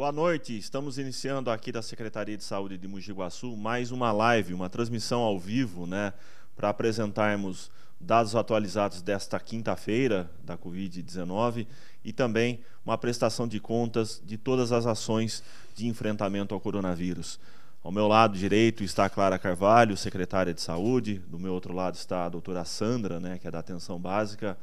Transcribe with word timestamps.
Boa 0.00 0.12
noite, 0.12 0.56
estamos 0.56 0.96
iniciando 0.96 1.50
aqui 1.50 1.70
da 1.70 1.82
Secretaria 1.82 2.34
de 2.34 2.42
Saúde 2.42 2.78
de 2.78 2.88
Mogi 2.88 3.12
Guaçu 3.12 3.54
mais 3.54 3.90
uma 3.90 4.10
live, 4.10 4.54
uma 4.54 4.70
transmissão 4.70 5.20
ao 5.20 5.38
vivo, 5.38 5.86
né, 5.86 6.14
para 6.56 6.70
apresentarmos 6.70 7.70
dados 8.00 8.34
atualizados 8.34 9.02
desta 9.02 9.38
quinta-feira 9.38 10.30
da 10.42 10.56
Covid-19 10.56 11.66
e 12.02 12.14
também 12.14 12.60
uma 12.82 12.96
prestação 12.96 13.46
de 13.46 13.60
contas 13.60 14.22
de 14.24 14.38
todas 14.38 14.72
as 14.72 14.86
ações 14.86 15.44
de 15.76 15.86
enfrentamento 15.86 16.54
ao 16.54 16.60
coronavírus. 16.62 17.38
Ao 17.84 17.92
meu 17.92 18.08
lado 18.08 18.38
direito 18.38 18.82
está 18.82 19.04
a 19.04 19.10
Clara 19.10 19.38
Carvalho, 19.38 19.98
secretária 19.98 20.54
de 20.54 20.62
Saúde, 20.62 21.18
do 21.28 21.38
meu 21.38 21.52
outro 21.52 21.74
lado 21.74 21.96
está 21.96 22.24
a 22.24 22.30
doutora 22.30 22.64
Sandra, 22.64 23.20
né, 23.20 23.38
que 23.38 23.46
é 23.46 23.50
da 23.50 23.58
Atenção 23.58 23.98
Básica, 23.98 24.56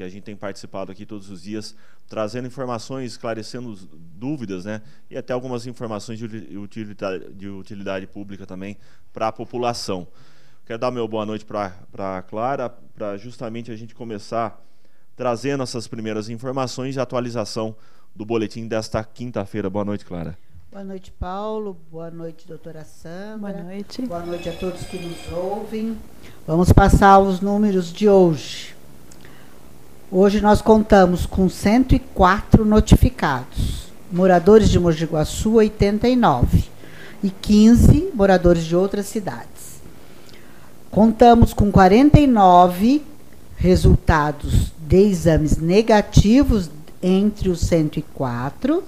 que 0.00 0.04
a 0.04 0.08
gente 0.08 0.22
tem 0.22 0.34
participado 0.34 0.90
aqui 0.90 1.04
todos 1.04 1.28
os 1.28 1.42
dias, 1.42 1.76
trazendo 2.08 2.46
informações, 2.46 3.12
esclarecendo 3.12 3.76
dúvidas, 4.16 4.64
né? 4.64 4.80
E 5.10 5.16
até 5.18 5.34
algumas 5.34 5.66
informações 5.66 6.18
de 6.18 6.56
utilidade, 6.56 7.34
de 7.34 7.46
utilidade 7.46 8.06
pública 8.06 8.46
também 8.46 8.78
para 9.12 9.28
a 9.28 9.32
população. 9.32 10.08
Quero 10.64 10.78
dar 10.78 10.90
meu 10.90 11.06
boa 11.06 11.26
noite 11.26 11.44
para 11.44 11.74
a 11.98 12.22
Clara, 12.22 12.70
para 12.94 13.18
justamente 13.18 13.70
a 13.70 13.76
gente 13.76 13.94
começar 13.94 14.58
trazendo 15.14 15.62
essas 15.62 15.86
primeiras 15.86 16.30
informações 16.30 16.96
e 16.96 17.00
atualização 17.00 17.76
do 18.16 18.24
boletim 18.24 18.66
desta 18.66 19.04
quinta-feira. 19.04 19.68
Boa 19.68 19.84
noite, 19.84 20.06
Clara. 20.06 20.34
Boa 20.72 20.82
noite, 20.82 21.12
Paulo. 21.12 21.76
Boa 21.92 22.10
noite, 22.10 22.48
doutora 22.48 22.84
Sandra. 22.84 23.52
Boa 23.52 23.64
noite. 23.64 24.00
Boa 24.06 24.24
noite 24.24 24.48
a 24.48 24.56
todos 24.56 24.80
que 24.84 24.98
nos 24.98 25.30
ouvem. 25.30 25.98
Vamos 26.46 26.72
passar 26.72 27.18
os 27.18 27.42
números 27.42 27.92
de 27.92 28.08
hoje. 28.08 28.79
Hoje 30.12 30.40
nós 30.40 30.60
contamos 30.60 31.24
com 31.24 31.48
104 31.48 32.64
notificados, 32.64 33.92
moradores 34.10 34.68
de 34.68 34.76
Mogi 34.76 35.04
Guaçu 35.04 35.52
89 35.52 36.64
e 37.22 37.30
15 37.30 38.08
moradores 38.12 38.64
de 38.64 38.74
outras 38.74 39.06
cidades. 39.06 39.80
Contamos 40.90 41.54
com 41.54 41.70
49 41.70 43.04
resultados 43.56 44.72
de 44.80 44.96
exames 44.96 45.58
negativos 45.58 46.68
entre 47.00 47.48
os 47.48 47.60
104 47.60 48.82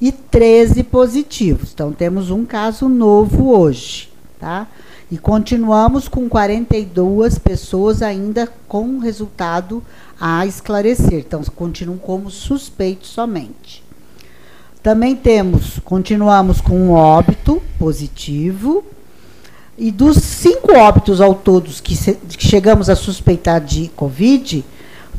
e 0.00 0.10
13 0.10 0.84
positivos. 0.84 1.72
Então 1.74 1.92
temos 1.92 2.30
um 2.30 2.46
caso 2.46 2.88
novo 2.88 3.54
hoje, 3.54 4.08
tá? 4.40 4.66
E 5.12 5.18
continuamos 5.18 6.08
com 6.08 6.26
42 6.26 7.38
pessoas 7.38 8.00
ainda 8.00 8.50
com 8.66 8.98
resultado 8.98 9.82
a 10.18 10.46
esclarecer. 10.46 11.18
Então, 11.18 11.42
continuam 11.54 11.98
como 11.98 12.30
suspeitos 12.30 13.10
somente. 13.10 13.84
Também 14.82 15.14
temos, 15.14 15.78
continuamos 15.84 16.62
com 16.62 16.74
um 16.78 16.92
óbito 16.92 17.60
positivo. 17.78 18.82
E 19.76 19.90
dos 19.90 20.16
cinco 20.16 20.74
óbitos 20.74 21.20
ao 21.20 21.34
todos 21.34 21.78
que, 21.78 21.94
se, 21.94 22.14
que 22.14 22.46
chegamos 22.48 22.88
a 22.88 22.96
suspeitar 22.96 23.60
de 23.60 23.88
Covid, 23.94 24.64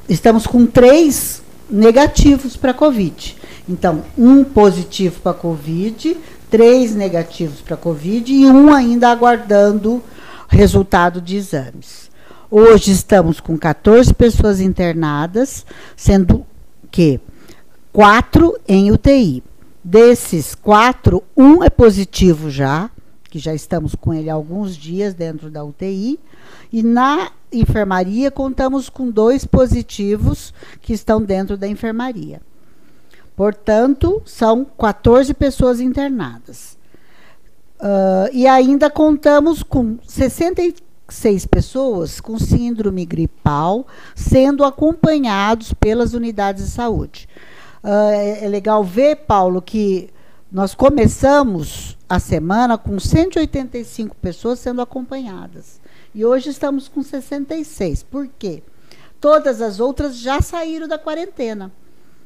estamos 0.09 0.47
com 0.47 0.65
três 0.65 1.43
negativos 1.69 2.57
para 2.57 2.73
Covid. 2.73 3.37
Então, 3.69 4.03
um 4.17 4.43
positivo 4.43 5.21
para 5.21 5.35
Covid, 5.35 6.17
três 6.53 6.93
negativos 6.93 7.61
para 7.61 7.75
Covid 7.75 8.31
e 8.31 8.45
um 8.45 8.71
ainda 8.71 9.09
aguardando 9.09 10.03
resultado 10.47 11.19
de 11.19 11.35
exames. 11.35 12.11
Hoje 12.51 12.91
estamos 12.91 13.39
com 13.39 13.57
14 13.57 14.13
pessoas 14.13 14.61
internadas, 14.61 15.65
sendo 15.97 16.45
que 16.91 17.19
quatro 17.91 18.55
em 18.67 18.91
UTI. 18.91 19.41
Desses 19.83 20.53
quatro, 20.53 21.23
um 21.35 21.63
é 21.63 21.71
positivo 21.71 22.51
já, 22.51 22.87
que 23.31 23.39
já 23.39 23.55
estamos 23.55 23.95
com 23.95 24.13
ele 24.13 24.29
há 24.29 24.35
alguns 24.35 24.77
dias 24.77 25.15
dentro 25.15 25.49
da 25.49 25.63
UTI. 25.63 26.19
E 26.71 26.83
na 26.83 27.31
enfermaria, 27.51 28.29
contamos 28.29 28.89
com 28.89 29.09
dois 29.09 29.43
positivos 29.43 30.53
que 30.83 30.93
estão 30.93 31.19
dentro 31.19 31.57
da 31.57 31.67
enfermaria. 31.67 32.39
Portanto, 33.35 34.21
são 34.25 34.65
14 34.65 35.33
pessoas 35.33 35.79
internadas. 35.79 36.77
Uh, 37.79 38.29
e 38.31 38.47
ainda 38.47 38.89
contamos 38.89 39.61
com 39.63 39.97
63 40.07 40.93
seis 41.09 41.45
pessoas 41.45 42.19
com 42.19 42.39
síndrome 42.39 43.05
gripal 43.05 43.85
sendo 44.15 44.63
acompanhados 44.63 45.73
pelas 45.73 46.13
unidades 46.13 46.65
de 46.65 46.71
saúde. 46.71 47.27
Uh, 47.83 48.11
é, 48.11 48.45
é 48.45 48.47
legal 48.47 48.83
ver, 48.83 49.17
Paulo, 49.27 49.61
que 49.61 50.09
nós 50.51 50.73
começamos 50.73 51.97
a 52.07 52.19
semana 52.19 52.77
com 52.77 52.99
185 52.99 54.15
pessoas 54.15 54.59
sendo 54.59 54.81
acompanhadas. 54.81 55.81
E 56.15 56.23
hoje 56.23 56.49
estamos 56.49 56.87
com 56.87 57.01
66. 57.01 58.03
Por 58.03 58.27
quê? 58.39 58.63
Todas 59.19 59.61
as 59.61 59.79
outras 59.79 60.17
já 60.17 60.41
saíram 60.41 60.87
da 60.87 60.97
quarentena. 60.97 61.71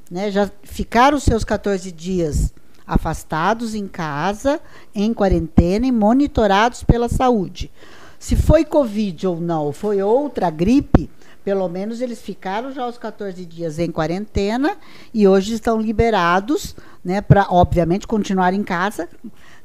Né? 0.09 0.31
Já 0.31 0.50
ficaram 0.63 1.18
os 1.18 1.23
seus 1.23 1.44
14 1.44 1.91
dias 1.91 2.53
afastados 2.85 3.75
em 3.75 3.88
casa, 3.88 4.62
em 4.95 5.13
quarentena 5.13 5.85
e 5.85 5.91
monitorados 5.91 6.84
pela 6.84 7.09
saúde. 7.09 7.69
Se 8.18 8.35
foi 8.35 8.63
Covid 8.63 9.28
ou 9.28 9.40
não, 9.40 9.73
foi 9.73 10.01
outra 10.01 10.50
gripe, 10.50 11.09
pelo 11.44 11.69
menos 11.69 12.01
eles 12.01 12.22
ficaram 12.22 12.72
já 12.72 12.88
os 12.88 12.97
14 12.97 13.45
dias 13.45 13.78
em 13.79 13.91
quarentena 13.91 14.75
e 15.13 15.28
hoje 15.28 15.53
estão 15.53 15.79
liberados, 15.79 16.75
né, 17.03 17.22
para 17.22 17.47
obviamente 17.50 18.07
continuar 18.07 18.53
em 18.53 18.63
casa, 18.63 19.07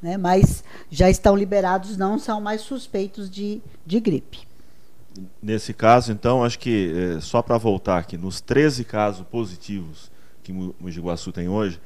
né, 0.00 0.16
mas 0.16 0.62
já 0.90 1.08
estão 1.08 1.34
liberados, 1.34 1.96
não 1.96 2.18
são 2.18 2.40
mais 2.40 2.60
suspeitos 2.60 3.30
de, 3.30 3.60
de 3.86 3.98
gripe. 3.98 4.40
Nesse 5.42 5.74
caso, 5.74 6.12
então, 6.12 6.44
acho 6.44 6.58
que 6.58 7.16
é, 7.16 7.20
só 7.20 7.42
para 7.42 7.58
voltar 7.58 7.98
aqui, 7.98 8.16
nos 8.16 8.40
13 8.40 8.84
casos 8.84 9.26
positivos 9.26 10.11
que 10.42 10.52
Mogi 10.52 11.00
Guaçu 11.00 11.32
tem 11.32 11.48
hoje, 11.48 11.80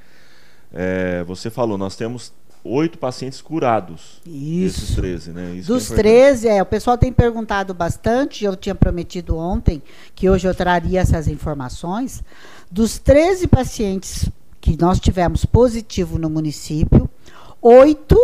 é, 0.73 1.23
você 1.25 1.51
falou, 1.51 1.79
nós 1.79 1.97
temos 1.97 2.33
oito 2.65 2.99
pacientes 2.99 3.41
curados. 3.41 4.21
Isso. 4.27 4.81
Desses 4.81 4.97
13, 4.97 5.31
né? 5.31 5.55
Isso 5.55 5.73
Dos 5.73 5.91
é 5.91 5.95
13, 5.95 6.49
é, 6.49 6.63
o 6.63 6.67
pessoal 6.67 6.99
tem 6.99 7.13
perguntado 7.13 7.73
bastante, 7.73 8.45
eu 8.45 8.57
tinha 8.57 8.75
prometido 8.75 9.37
ontem 9.37 9.83
que 10.15 10.29
hoje 10.29 10.47
eu 10.47 10.55
traria 10.55 11.01
essas 11.01 11.29
informações. 11.29 12.23
Dos 12.71 12.99
13 12.99 13.47
pacientes 13.47 14.29
que 14.61 14.77
nós 14.81 14.99
tivemos 14.99 15.45
positivo 15.45 16.19
no 16.19 16.29
município, 16.29 17.09
oito 17.63 18.19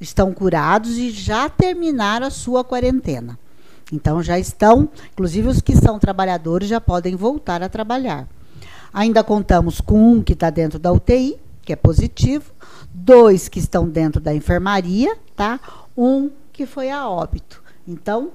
estão 0.00 0.32
curados 0.32 0.98
e 0.98 1.10
já 1.10 1.48
terminaram 1.48 2.26
a 2.26 2.30
sua 2.30 2.64
quarentena. 2.64 3.38
Então 3.92 4.20
já 4.20 4.36
estão, 4.36 4.88
inclusive 5.12 5.46
os 5.46 5.60
que 5.60 5.76
são 5.76 5.98
trabalhadores 5.98 6.68
já 6.68 6.80
podem 6.80 7.14
voltar 7.14 7.62
a 7.62 7.68
trabalhar. 7.68 8.28
Ainda 8.96 9.22
contamos 9.22 9.78
com 9.78 10.12
um 10.12 10.22
que 10.22 10.32
está 10.32 10.48
dentro 10.48 10.78
da 10.78 10.90
UTI, 10.90 11.36
que 11.60 11.70
é 11.70 11.76
positivo, 11.76 12.50
dois 12.94 13.46
que 13.46 13.58
estão 13.58 13.86
dentro 13.86 14.22
da 14.22 14.34
enfermaria, 14.34 15.14
tá? 15.36 15.60
Um 15.94 16.30
que 16.50 16.64
foi 16.64 16.88
a 16.88 17.06
óbito. 17.06 17.62
Então, 17.86 18.30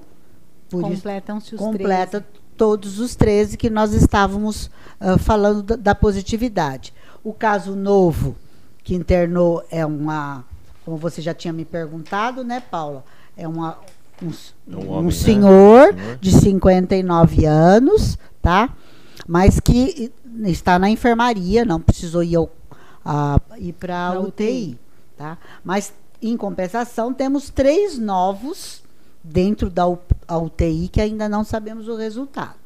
completam-se 0.70 1.56
os 1.56 1.60
completa 1.60 2.20
13. 2.20 2.44
todos 2.56 3.00
os 3.00 3.16
13 3.16 3.56
que 3.56 3.68
nós 3.68 3.92
estávamos 3.92 4.66
uh, 5.00 5.18
falando 5.18 5.64
da, 5.64 5.74
da, 5.74 5.94
positividade. 5.96 6.94
O 7.24 7.32
caso 7.32 7.74
novo 7.74 8.36
que 8.84 8.94
internou 8.94 9.64
é 9.68 9.84
uma, 9.84 10.44
como 10.84 10.96
você 10.96 11.20
já 11.20 11.34
tinha 11.34 11.52
me 11.52 11.64
perguntado, 11.64 12.44
né, 12.44 12.62
Paula? 12.70 13.04
É 13.36 13.48
uma 13.48 13.78
um, 14.22 14.30
é 14.30 14.76
um, 14.76 14.90
homem, 14.92 15.08
um 15.08 15.10
senhor, 15.10 15.92
né? 15.92 16.18
de 16.20 16.30
59 16.30 17.46
anos, 17.46 18.16
tá? 18.40 18.72
Mas 19.26 19.60
que 19.60 20.12
está 20.44 20.78
na 20.78 20.90
enfermaria, 20.90 21.64
não 21.64 21.80
precisou 21.80 22.22
ir 22.22 22.36
ao 22.36 22.50
a 23.04 23.40
ir 23.58 23.72
para 23.72 24.08
a 24.08 24.20
UTI, 24.20 24.78
tá? 25.16 25.36
Mas 25.64 25.92
em 26.20 26.36
compensação 26.36 27.12
temos 27.12 27.50
três 27.50 27.98
novos 27.98 28.80
dentro 29.24 29.68
da 29.68 29.86
UTI 29.88 30.88
que 30.88 31.00
ainda 31.00 31.28
não 31.28 31.42
sabemos 31.42 31.88
o 31.88 31.96
resultado, 31.96 32.58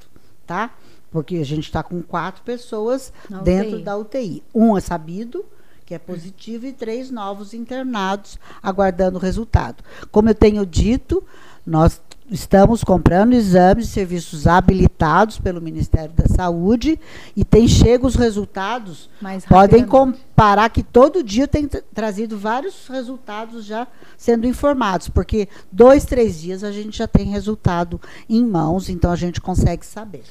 tá? 0.47 0.75
Porque 1.11 1.37
a 1.37 1.45
gente 1.45 1.65
está 1.65 1.83
com 1.83 2.03
quatro 2.03 2.43
pessoas 2.43 3.13
Na 3.31 3.41
dentro 3.41 3.77
UTI. 3.77 3.83
da 3.83 3.97
UTI. 3.97 4.43
Um 4.55 4.77
é 4.77 4.81
sabido, 4.81 5.43
que 5.87 5.95
é 5.95 5.99
positivo, 5.99 6.67
e 6.67 6.73
três 6.73 7.11
novos 7.11 7.55
internados 7.55 8.39
aguardando 8.63 9.17
o 9.17 9.21
resultado. 9.21 9.83
Como 10.11 10.29
eu 10.29 10.35
tenho 10.35 10.67
dito, 10.67 11.25
nós 11.65 11.99
estamos 12.31 12.83
comprando 12.83 13.35
exames 13.35 13.89
serviços 13.89 14.47
habilitados 14.47 15.39
pelo 15.39 15.61
Ministério 15.61 16.13
da 16.13 16.27
Saúde 16.27 16.99
e 17.37 17.45
tem 17.45 17.69
chego 17.69 18.07
os 18.07 18.17
resultados. 18.17 19.09
Podem 19.49 19.85
comparar 19.85 20.69
que 20.71 20.83
todo 20.83 21.23
dia 21.23 21.47
tem 21.47 21.69
trazido 21.95 22.39
vários 22.39 22.89
resultados 22.89 23.65
já 23.65 23.87
sendo 24.17 24.47
informados, 24.47 25.09
porque 25.09 25.49
dois, 25.71 26.05
três 26.05 26.41
dias 26.41 26.65
a 26.65 26.73
gente 26.73 26.99
já 26.99 27.07
tem 27.07 27.27
resultado 27.27 28.01
em 28.29 28.45
mãos, 28.45 28.89
então 28.89 29.11
a 29.13 29.17
gente 29.17 29.41
consegue 29.41 29.85
saber. 29.87 30.23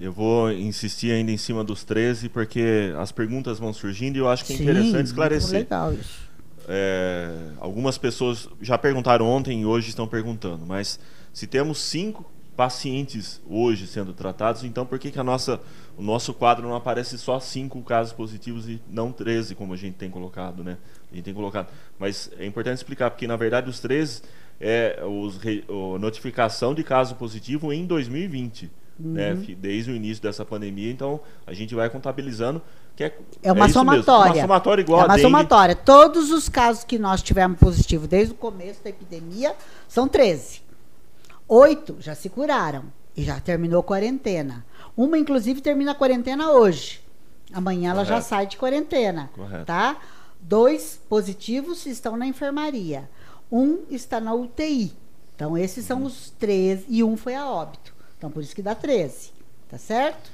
Eu 0.00 0.12
vou 0.12 0.50
insistir 0.50 1.12
ainda 1.12 1.30
em 1.30 1.36
cima 1.36 1.62
dos 1.62 1.84
13, 1.84 2.28
porque 2.28 2.92
as 2.98 3.12
perguntas 3.12 3.58
vão 3.58 3.72
surgindo 3.72 4.16
e 4.16 4.18
eu 4.18 4.28
acho 4.28 4.44
que 4.44 4.52
é 4.52 4.56
Sim, 4.56 4.62
interessante 4.64 5.06
esclarecer. 5.06 5.60
Legal 5.60 5.92
isso. 5.92 6.32
É, 6.68 7.30
algumas 7.60 7.98
pessoas 7.98 8.48
já 8.60 8.78
perguntaram 8.78 9.26
ontem 9.26 9.62
e 9.62 9.66
hoje 9.66 9.88
estão 9.88 10.06
perguntando, 10.06 10.64
mas 10.66 10.98
se 11.32 11.46
temos 11.46 11.78
cinco 11.78 12.30
pacientes 12.56 13.40
hoje 13.48 13.86
sendo 13.86 14.12
tratados, 14.12 14.62
então 14.62 14.84
por 14.84 14.98
que, 14.98 15.10
que 15.10 15.18
a 15.18 15.24
nossa, 15.24 15.60
o 15.96 16.02
nosso 16.02 16.34
quadro 16.34 16.68
não 16.68 16.76
aparece 16.76 17.18
só 17.18 17.40
cinco 17.40 17.80
casos 17.82 18.12
positivos 18.12 18.68
e 18.68 18.80
não 18.90 19.10
13, 19.10 19.54
como 19.54 19.72
a 19.72 19.76
gente 19.76 19.94
tem 19.94 20.10
colocado, 20.10 20.62
né? 20.62 20.76
A 21.10 21.14
gente 21.14 21.24
tem 21.24 21.34
colocado. 21.34 21.68
Mas 21.98 22.30
é 22.38 22.44
importante 22.44 22.76
explicar, 22.76 23.10
porque 23.10 23.26
na 23.26 23.36
verdade 23.36 23.70
os 23.70 23.80
13 23.80 24.22
é 24.60 25.02
os, 25.04 25.38
a 25.38 25.98
notificação 25.98 26.74
de 26.74 26.84
caso 26.84 27.14
positivo 27.14 27.72
em 27.72 27.86
2020 27.86 28.70
né, 28.98 29.32
uhum. 29.32 29.40
né, 29.40 29.56
desde 29.58 29.90
o 29.90 29.96
início 29.96 30.22
dessa 30.22 30.44
pandemia. 30.44 30.90
Então, 30.90 31.20
a 31.46 31.52
gente 31.52 31.74
vai 31.74 31.88
contabilizando. 31.90 32.62
Que 32.94 33.04
é, 33.04 33.18
é 33.42 33.52
uma 33.52 33.66
é 33.66 33.68
somatória. 33.68 34.32
Uma 34.34 34.42
somatória 34.42 34.82
igual 34.82 35.02
é 35.02 35.04
uma 35.06 35.18
somatória. 35.18 35.74
Todos 35.74 36.30
os 36.30 36.48
casos 36.48 36.84
que 36.84 36.98
nós 36.98 37.22
tivemos 37.22 37.58
positivo 37.58 38.06
desde 38.06 38.32
o 38.32 38.36
começo 38.36 38.84
da 38.84 38.90
epidemia 38.90 39.54
são 39.88 40.06
13. 40.06 40.61
Oito 41.48 41.96
já 42.00 42.14
se 42.14 42.28
curaram 42.28 42.84
e 43.16 43.22
já 43.22 43.40
terminou 43.40 43.80
a 43.80 43.84
quarentena. 43.84 44.64
Uma, 44.96 45.18
inclusive, 45.18 45.60
termina 45.60 45.92
a 45.92 45.94
quarentena 45.94 46.50
hoje. 46.50 47.02
Amanhã 47.52 47.90
ela 47.90 48.04
já 48.04 48.20
sai 48.20 48.46
de 48.46 48.56
quarentena. 48.56 49.30
Correto. 49.34 49.66
Tá? 49.66 49.98
Dois 50.40 51.00
positivos 51.08 51.86
estão 51.86 52.16
na 52.16 52.26
enfermaria. 52.26 53.08
Um 53.50 53.80
está 53.90 54.20
na 54.20 54.32
UTI. 54.32 54.92
Então, 55.34 55.56
esses 55.56 55.84
são 55.84 56.00
uhum. 56.00 56.06
os 56.06 56.30
três. 56.30 56.84
E 56.88 57.04
um 57.04 57.16
foi 57.16 57.34
a 57.34 57.48
óbito. 57.48 57.94
Então, 58.16 58.30
por 58.30 58.42
isso 58.42 58.54
que 58.54 58.62
dá 58.62 58.74
13, 58.74 59.32
tá 59.68 59.76
certo? 59.76 60.30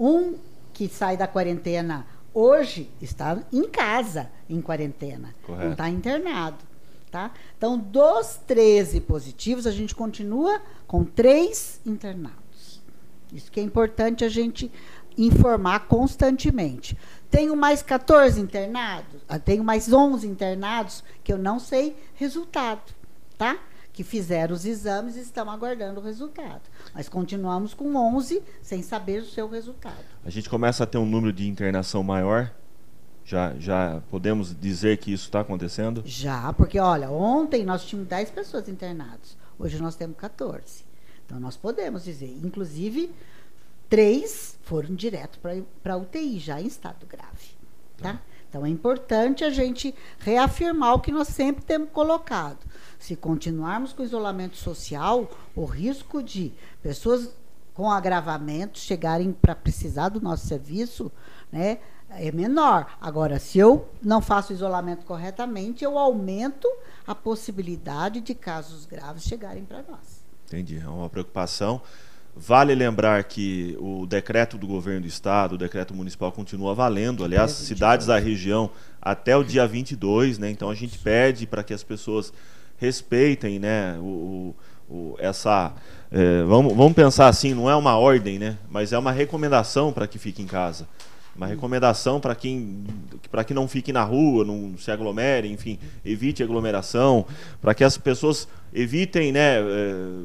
Um 0.00 0.36
que 0.72 0.88
sai 0.88 1.16
da 1.16 1.26
quarentena 1.26 2.06
hoje 2.32 2.90
está 3.00 3.38
em 3.52 3.68
casa, 3.68 4.30
em 4.48 4.60
quarentena. 4.60 5.34
Correto. 5.42 5.64
Não 5.64 5.72
está 5.72 5.88
internado. 5.88 6.58
Tá? 7.10 7.32
Então, 7.56 7.78
dos 7.78 8.40
13 8.46 9.00
positivos, 9.00 9.66
a 9.66 9.70
gente 9.70 9.94
continua 9.94 10.60
com 10.86 11.04
três 11.04 11.80
internados. 11.86 12.82
Isso 13.32 13.50
que 13.50 13.60
é 13.60 13.62
importante 13.62 14.24
a 14.24 14.28
gente 14.28 14.70
informar 15.16 15.86
constantemente. 15.86 16.96
Tenho 17.30 17.56
mais 17.56 17.82
14 17.82 18.40
internados, 18.40 19.22
ah, 19.28 19.38
tenho 19.38 19.64
mais 19.64 19.92
11 19.92 20.26
internados 20.26 21.02
que 21.24 21.32
eu 21.32 21.38
não 21.38 21.58
sei 21.58 21.96
resultado, 22.14 22.82
tá? 23.38 23.58
Que 23.92 24.04
fizeram 24.04 24.54
os 24.54 24.66
exames 24.66 25.16
e 25.16 25.20
estão 25.20 25.50
aguardando 25.50 26.00
o 26.00 26.02
resultado. 26.02 26.62
Mas 26.94 27.08
continuamos 27.08 27.72
com 27.72 27.94
11 27.94 28.42
sem 28.62 28.82
saber 28.82 29.22
o 29.22 29.26
seu 29.26 29.48
resultado. 29.48 30.04
A 30.24 30.30
gente 30.30 30.50
começa 30.50 30.84
a 30.84 30.86
ter 30.86 30.98
um 30.98 31.06
número 31.06 31.32
de 31.32 31.48
internação 31.48 32.02
maior? 32.02 32.52
Já, 33.26 33.54
já 33.58 34.00
podemos 34.08 34.54
dizer 34.56 34.98
que 34.98 35.12
isso 35.12 35.24
está 35.24 35.40
acontecendo? 35.40 36.00
Já, 36.06 36.52
porque 36.52 36.78
olha, 36.78 37.10
ontem 37.10 37.64
nós 37.64 37.84
tínhamos 37.84 38.08
10 38.08 38.30
pessoas 38.30 38.68
internadas, 38.68 39.36
hoje 39.58 39.82
nós 39.82 39.96
temos 39.96 40.16
14. 40.16 40.84
Então 41.26 41.40
nós 41.40 41.56
podemos 41.56 42.04
dizer, 42.04 42.38
inclusive, 42.40 43.12
três 43.88 44.56
foram 44.62 44.94
direto 44.94 45.40
para 45.82 45.94
a 45.94 45.96
UTI, 45.96 46.38
já 46.38 46.60
em 46.60 46.68
estado 46.68 47.04
grave. 47.04 47.56
Tá? 47.98 48.12
tá? 48.12 48.20
Então 48.48 48.64
é 48.64 48.68
importante 48.68 49.42
a 49.42 49.50
gente 49.50 49.92
reafirmar 50.20 50.94
o 50.94 51.00
que 51.00 51.10
nós 51.10 51.26
sempre 51.26 51.64
temos 51.64 51.90
colocado. 51.90 52.60
Se 52.96 53.16
continuarmos 53.16 53.92
com 53.92 54.04
o 54.04 54.06
isolamento 54.06 54.56
social, 54.56 55.28
o 55.56 55.64
risco 55.64 56.22
de 56.22 56.52
pessoas 56.80 57.34
com 57.74 57.90
agravamento 57.90 58.78
chegarem 58.78 59.32
para 59.32 59.56
precisar 59.56 60.10
do 60.10 60.20
nosso 60.20 60.46
serviço, 60.46 61.10
né, 61.50 61.78
é 62.10 62.30
menor. 62.32 62.86
Agora, 63.00 63.38
se 63.38 63.58
eu 63.58 63.88
não 64.02 64.20
faço 64.20 64.52
o 64.52 64.56
isolamento 64.56 65.04
corretamente, 65.04 65.84
eu 65.84 65.98
aumento 65.98 66.68
a 67.06 67.14
possibilidade 67.14 68.20
de 68.20 68.34
casos 68.34 68.86
graves 68.86 69.24
chegarem 69.24 69.64
para 69.64 69.82
nós. 69.88 70.24
Entendi. 70.46 70.78
É 70.78 70.88
uma 70.88 71.08
preocupação. 71.08 71.80
Vale 72.38 72.74
lembrar 72.74 73.24
que 73.24 73.76
o 73.80 74.06
decreto 74.06 74.58
do 74.58 74.66
governo 74.66 75.02
do 75.02 75.06
estado, 75.06 75.54
o 75.54 75.58
decreto 75.58 75.94
municipal 75.94 76.30
continua 76.30 76.74
valendo, 76.74 77.24
aliás, 77.24 77.50
cidades 77.50 78.06
da 78.06 78.18
região 78.18 78.70
até 79.00 79.34
o 79.34 79.42
dia 79.42 79.66
22, 79.66 80.38
né? 80.38 80.50
Então 80.50 80.68
a 80.68 80.74
gente 80.74 80.98
pede 80.98 81.46
para 81.46 81.64
que 81.64 81.72
as 81.72 81.82
pessoas 81.82 82.32
respeitem 82.76 83.58
né, 83.58 83.96
o, 84.00 84.54
o 84.88 85.16
essa. 85.18 85.72
É, 86.10 86.42
vamos, 86.44 86.76
vamos 86.76 86.92
pensar 86.92 87.28
assim, 87.28 87.54
não 87.54 87.70
é 87.70 87.74
uma 87.74 87.96
ordem, 87.96 88.38
né, 88.38 88.58
mas 88.68 88.92
é 88.92 88.98
uma 88.98 89.12
recomendação 89.12 89.92
para 89.92 90.06
que 90.06 90.18
fique 90.18 90.42
em 90.42 90.46
casa. 90.46 90.86
Uma 91.36 91.46
recomendação 91.46 92.18
para 92.18 92.34
quem 92.34 92.84
para 93.30 93.44
que 93.44 93.52
não 93.52 93.68
fique 93.68 93.92
na 93.92 94.02
rua, 94.02 94.44
não 94.44 94.78
se 94.78 94.90
aglomere, 94.90 95.50
enfim, 95.50 95.78
evite 96.04 96.42
aglomeração, 96.42 97.26
para 97.60 97.74
que 97.74 97.84
as 97.84 97.98
pessoas 97.98 98.48
evitem 98.72 99.32
né, 99.32 99.60
é, 99.60 100.24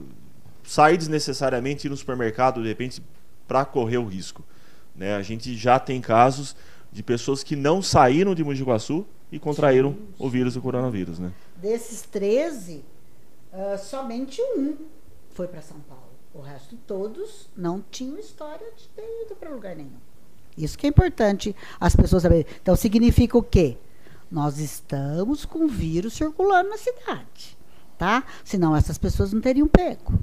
sair 0.63 0.97
desnecessariamente 0.97 1.89
no 1.89 1.97
supermercado, 1.97 2.61
de 2.61 2.67
repente, 2.69 3.01
para 3.47 3.65
correr 3.65 3.97
o 3.97 4.05
risco. 4.05 4.43
Né? 4.95 5.15
A 5.15 5.21
gente 5.21 5.57
já 5.57 5.79
tem 5.79 5.99
casos 5.99 6.55
de 6.91 7.03
pessoas 7.03 7.43
que 7.43 7.55
não 7.55 7.81
saíram 7.81 8.33
de 8.33 8.43
Mogi 8.43 8.63
Guaçu 8.63 9.05
e 9.31 9.39
contraíram 9.39 9.97
o 10.19 10.29
vírus 10.29 10.53
do 10.53 10.61
coronavírus. 10.61 11.19
Né? 11.19 11.31
Desses 11.55 12.03
13, 12.03 12.75
uh, 12.75 12.83
ah, 13.53 13.77
somente 13.77 14.41
um 14.57 14.75
foi 15.33 15.47
para 15.47 15.61
São 15.61 15.79
Paulo. 15.81 16.11
O 16.33 16.41
resto 16.41 16.77
todos 16.87 17.49
não 17.55 17.83
tinham 17.91 18.17
história 18.17 18.67
de 18.77 18.87
ter 18.89 19.25
ido 19.25 19.35
para 19.35 19.49
lugar 19.49 19.75
nenhum. 19.75 19.99
Isso 20.57 20.77
que 20.77 20.86
é 20.86 20.89
importante 20.89 21.56
as 21.80 21.95
pessoas 21.95 22.24
saberem. 22.24 22.45
Então 22.62 22.75
significa 22.75 23.38
o 23.38 23.44
quê? 23.44 23.77
Nós 24.31 24.59
estamos 24.59 25.45
com 25.45 25.68
vírus 25.68 26.13
circulando 26.13 26.69
na 26.69 26.77
cidade, 26.77 27.57
tá? 27.98 28.24
Senão 28.44 28.75
essas 28.75 28.98
pessoas 28.98 29.33
não 29.33 29.42
teriam 29.42 29.68
pego, 29.68 30.13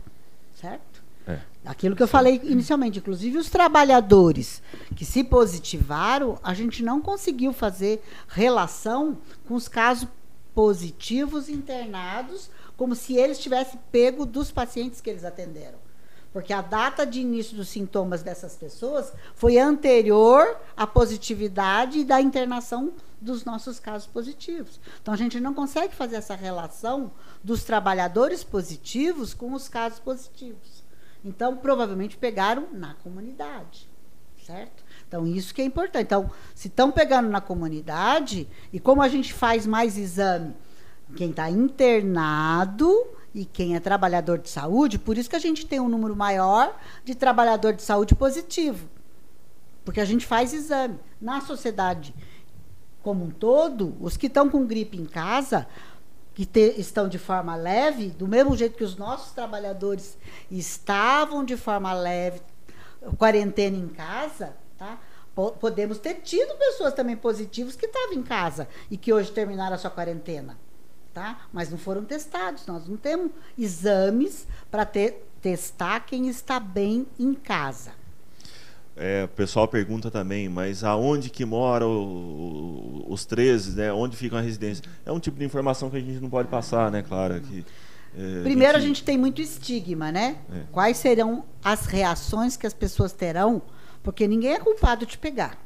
certo? 0.55 1.03
É. 1.27 1.41
Aquilo 1.65 1.95
que 1.95 2.03
eu 2.03 2.09
falei 2.09 2.41
inicialmente, 2.45 2.99
inclusive 2.99 3.37
os 3.37 3.51
trabalhadores 3.51 4.63
que 4.97 5.05
se 5.05 5.23
positivaram, 5.23 6.39
a 6.43 6.55
gente 6.55 6.83
não 6.83 7.03
conseguiu 7.03 7.53
fazer 7.53 8.03
relação 8.29 9.19
com 9.47 9.55
os 9.55 9.69
casos 9.69 10.09
positivos 10.55 11.49
internados, 11.49 12.51
como 12.77 12.95
se 12.95 13.15
eles 13.15 13.39
tivessem 13.39 13.79
pego 13.93 14.25
dos 14.25 14.51
pacientes 14.51 15.01
que 15.01 15.11
eles 15.11 15.25
atenderam. 15.25 15.79
Porque 16.33 16.53
a 16.53 16.61
data 16.61 17.07
de 17.07 17.21
início 17.21 17.57
dos 17.57 17.69
sintomas 17.69 18.23
dessas 18.23 18.55
pessoas 18.55 19.13
foi 19.35 19.59
anterior 19.59 20.59
à 20.77 20.87
positividade 20.87 22.01
e 22.01 22.05
da 22.05 22.21
internação 22.21 22.93
dos 23.21 23.45
nossos 23.45 23.81
casos 23.81 24.07
positivos. 24.07 24.79
Então 25.01 25.13
a 25.13 25.17
gente 25.17 25.41
não 25.41 25.55
consegue 25.55 25.95
fazer 25.95 26.17
essa 26.17 26.35
relação 26.35 27.11
dos 27.43 27.65
trabalhadores 27.65 28.45
positivos 28.45 29.35
com 29.35 29.55
os 29.55 29.69
casos 29.69 29.99
positivos. 29.99 30.85
Então 31.25 31.57
provavelmente 31.57 32.17
pegaram 32.17 32.69
na 32.73 32.95
comunidade, 32.95 33.89
certo? 34.45 34.85
Então, 35.09 35.27
isso 35.27 35.55
que 35.55 35.63
é 35.63 35.65
importante. 35.65 36.05
Então, 36.05 36.31
se 36.55 36.69
estão 36.69 36.93
pegando 36.93 37.31
na 37.31 37.41
comunidade, 37.41 38.47
e 38.71 38.79
como 38.79 39.01
a 39.01 39.09
gente 39.09 39.33
faz 39.33 39.67
mais 39.67 39.97
exame, 39.97 40.55
quem 41.17 41.31
está 41.31 41.51
internado 41.51 42.93
e 43.39 43.45
quem 43.45 43.77
é 43.77 43.81
trabalhador 43.81 44.39
de 44.39 44.49
saúde, 44.49 44.99
por 44.99 45.17
isso 45.17 45.31
que 45.31 45.37
a 45.37 45.41
gente 45.41 45.65
tem 45.65 45.79
um 45.79 45.89
número 45.89 46.17
maior 46.17 46.77
de 47.05 47.15
trabalhador 47.15 47.73
de 47.73 47.83
saúde 47.83 48.15
positivo. 48.15 48.89
Porque 49.85 50.01
a 50.01 50.05
gente 50.05 50.27
faz 50.27 50.53
exame. 50.53 50.99
Na 51.21 51.41
sociedade 51.41 52.15
como 53.03 53.25
um 53.25 53.31
todo, 53.31 53.97
os 54.01 54.17
que 54.17 54.27
estão 54.27 54.51
com 54.51 54.67
gripe 54.67 54.99
em 54.99 55.07
casa, 55.07 55.67
que 56.35 56.45
te, 56.45 56.75
estão 56.79 57.09
de 57.09 57.19
forma 57.19 57.55
leve, 57.55 58.11
do 58.11 58.27
mesmo 58.27 58.57
jeito 58.57 58.77
que 58.77 58.85
os 58.85 58.97
nossos 58.97 59.33
trabalhadores 59.33 60.19
estavam 60.51 61.45
de 61.45 61.57
forma 61.57 61.93
leve, 61.93 62.43
quarentena 63.17 63.77
em 63.77 63.89
casa, 63.89 64.57
Tá? 64.77 64.97
Podemos 65.61 65.99
ter 65.99 66.15
tido 66.15 66.57
pessoas 66.57 66.95
também 66.95 67.17
positivas 67.17 67.77
que 67.77 67.87
estavam 67.87 68.15
em 68.15 68.23
casa 68.23 68.69
e 68.91 68.97
que 68.97 69.13
hoje 69.13 69.31
terminaram 69.31 69.75
a 69.75 69.79
sua 69.79 69.91
quarentena. 69.91 70.57
Tá? 71.19 71.37
Mas 71.53 71.69
não 71.69 71.77
foram 71.77 72.05
testados. 72.05 72.65
Nós 72.65 72.87
não 72.87 72.97
temos 72.97 73.33
exames 73.59 74.47
para 74.71 74.87
testar 75.43 75.99
quem 76.01 76.29
está 76.29 76.61
bem 76.61 77.09
em 77.19 77.35
casa. 77.35 77.91
É, 78.97 79.25
o 79.25 79.29
pessoal 79.29 79.67
pergunta 79.67 80.13
também, 80.13 80.49
mas 80.49 80.85
aonde 80.85 81.29
que 81.29 81.45
moram 81.45 83.05
os 83.09 83.25
13, 83.25 83.77
né? 83.77 83.93
Onde 83.93 84.17
ficam 84.17 84.39
a 84.39 84.41
residência? 84.41 84.85
É 85.05 85.11
um 85.11 85.19
tipo 85.19 85.37
de 85.41 85.45
informação 85.45 85.91
que 85.91 85.97
a 85.97 86.01
gente 86.01 86.21
não 86.21 86.31
pode 86.31 86.49
passar, 86.49 86.89
né, 86.89 87.03
Clara? 87.03 87.41
Que, 87.41 87.67
é, 88.17 88.43
Primeiro, 88.45 88.77
a 88.77 88.81
gente... 88.81 88.91
a 88.91 88.95
gente... 88.95 89.03
tem 89.03 89.19
muito 89.19 89.43
estigma, 89.43 90.13
né? 90.13 90.39
É. 90.53 90.63
Quais 90.71 90.99
serão 90.99 91.45
as 91.65 91.87
reações 91.87 92.57
que 92.57 92.65
as 92.65 92.75
pessoas 92.75 93.13
terão 93.13 93.61
porque 94.05 94.29
ninguém 94.29 94.55
é 94.55 94.59
culpado 94.61 95.05
de 95.05 95.19
pegar. 95.19 95.59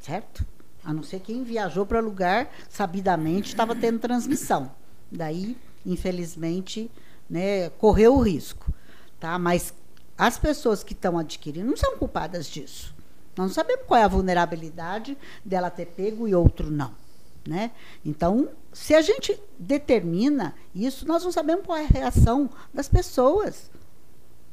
Certo? 0.00 0.46
A 0.86 0.92
não 0.92 1.02
ser 1.02 1.18
quem 1.18 1.42
viajou 1.42 1.84
para 1.84 1.98
lugar 1.98 2.48
sabidamente 2.68 3.48
estava 3.48 3.74
tendo 3.74 3.98
transmissão. 3.98 4.70
Daí, 5.10 5.56
infelizmente, 5.84 6.88
né, 7.28 7.68
correu 7.70 8.14
o 8.14 8.22
risco. 8.22 8.72
Tá? 9.18 9.36
Mas 9.36 9.74
as 10.16 10.38
pessoas 10.38 10.84
que 10.84 10.92
estão 10.92 11.18
adquirindo 11.18 11.68
não 11.68 11.76
são 11.76 11.98
culpadas 11.98 12.46
disso. 12.46 12.94
Nós 13.36 13.48
não 13.48 13.54
sabemos 13.54 13.84
qual 13.84 13.98
é 13.98 14.04
a 14.04 14.08
vulnerabilidade 14.08 15.18
dela 15.44 15.70
ter 15.70 15.86
pego 15.86 16.28
e 16.28 16.34
outro 16.36 16.70
não. 16.70 16.94
Né? 17.44 17.72
Então, 18.04 18.48
se 18.72 18.94
a 18.94 19.02
gente 19.02 19.36
determina 19.58 20.54
isso, 20.72 21.04
nós 21.04 21.24
não 21.24 21.32
sabemos 21.32 21.66
qual 21.66 21.78
é 21.78 21.84
a 21.84 21.88
reação 21.88 22.48
das 22.72 22.88
pessoas. 22.88 23.72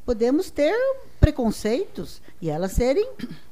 Podemos 0.06 0.50
ter 0.50 0.76
preconceitos 1.20 2.22
e 2.42 2.50
elas 2.50 2.74
serem 2.74 3.10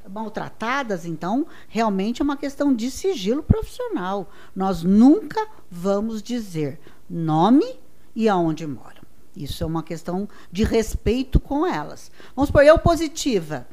maltratadas, 0.10 1.05
então 1.05 1.48
realmente 1.70 2.22
é 2.22 2.24
uma 2.24 2.36
questão 2.36 2.74
de 2.74 2.91
sigilo 2.91 3.41
profissional. 3.41 4.29
Nós 4.53 4.84
nunca 4.84 5.48
vamos 5.70 6.22
dizer 6.22 6.79
nome 7.10 7.79
e 8.13 8.27
aonde 8.27 8.67
moram. 8.67 9.01
Isso 9.36 9.63
é 9.63 9.65
uma 9.65 9.81
questão 9.81 10.27
de 10.51 10.63
respeito 10.63 11.39
com 11.39 11.65
elas. 11.65 12.12
Vamos 12.36 12.50
supor, 12.50 12.65
eu 12.65 12.77
positiva. 12.77 13.65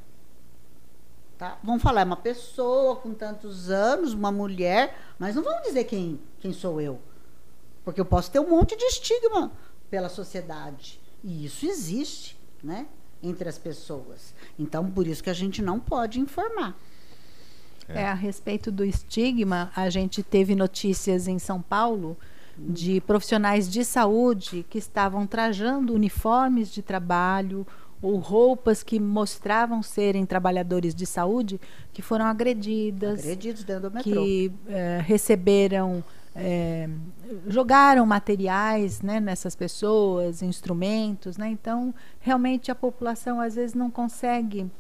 Tá? 1.37 1.58
Vamos 1.62 1.82
falar, 1.82 2.02
é 2.02 2.04
uma 2.04 2.16
pessoa 2.16 2.97
com 2.97 3.12
tantos 3.12 3.70
anos, 3.70 4.12
uma 4.12 4.30
mulher, 4.30 4.97
mas 5.18 5.35
não 5.35 5.42
vamos 5.42 5.62
dizer 5.62 5.85
quem, 5.85 6.20
quem 6.38 6.52
sou 6.52 6.80
eu. 6.80 7.00
Porque 7.85 8.00
eu 8.00 8.04
posso 8.04 8.30
ter 8.30 8.38
um 8.38 8.50
monte 8.50 8.76
de 8.76 8.85
estigma 8.85 9.50
pela 9.90 10.08
sociedade. 10.08 11.00
E 11.25 11.44
isso 11.44 11.66
existe, 11.66 12.38
né? 12.62 12.86
Entre 13.22 13.48
as 13.48 13.58
pessoas. 13.58 14.34
Então, 14.58 14.90
por 14.90 15.06
isso 15.06 15.22
que 15.22 15.30
a 15.30 15.34
gente 15.34 15.60
não 15.60 15.80
pode 15.80 16.20
informar. 16.20 16.76
É. 17.88 18.02
é, 18.02 18.06
a 18.06 18.14
respeito 18.14 18.70
do 18.70 18.84
estigma, 18.84 19.72
a 19.74 19.88
gente 19.88 20.22
teve 20.22 20.54
notícias 20.54 21.26
em 21.26 21.38
São 21.38 21.60
Paulo 21.60 22.16
de 22.58 23.00
profissionais 23.00 23.70
de 23.70 23.84
saúde 23.84 24.66
que 24.68 24.78
estavam 24.78 25.26
trajando 25.26 25.94
uniformes 25.94 26.70
de 26.72 26.82
trabalho 26.82 27.66
ou 28.02 28.16
roupas 28.16 28.82
que 28.82 28.98
mostravam 29.00 29.82
serem 29.82 30.26
trabalhadores 30.26 30.94
de 30.94 31.06
saúde 31.06 31.60
que 31.92 32.02
foram 32.02 32.26
agredidas, 32.26 33.20
agredidos 33.20 33.64
dentro 33.64 33.90
do 33.90 33.94
metrô. 33.94 34.12
que 34.12 34.52
é, 34.68 35.00
receberam 35.04 36.04
é, 36.35 36.88
jogaram 37.47 38.04
materiais 38.06 39.02
né, 39.02 39.20
nessas 39.20 39.54
pessoas, 39.54 40.42
instrumentos, 40.42 41.37
né? 41.37 41.49
Então, 41.49 41.94
realmente 42.20 42.70
a 42.70 42.75
população 42.75 43.40
às 43.40 43.54
vezes 43.54 43.75
não 43.75 43.90
consegue 43.90 44.70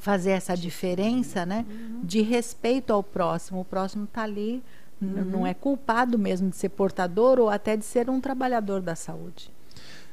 fazer 0.00 0.32
essa 0.32 0.56
diferença, 0.56 1.46
né, 1.46 1.64
uhum. 1.68 2.00
de 2.02 2.20
respeito 2.20 2.92
ao 2.92 3.02
próximo. 3.02 3.60
O 3.60 3.64
próximo 3.64 4.04
está 4.04 4.22
ali 4.22 4.62
Uhum. 5.00 5.24
Não 5.24 5.46
é 5.46 5.54
culpado 5.54 6.18
mesmo 6.18 6.50
de 6.50 6.56
ser 6.56 6.70
portador 6.70 7.38
ou 7.38 7.48
até 7.48 7.76
de 7.76 7.84
ser 7.84 8.08
um 8.08 8.20
trabalhador 8.20 8.80
da 8.80 8.94
saúde. 8.94 9.50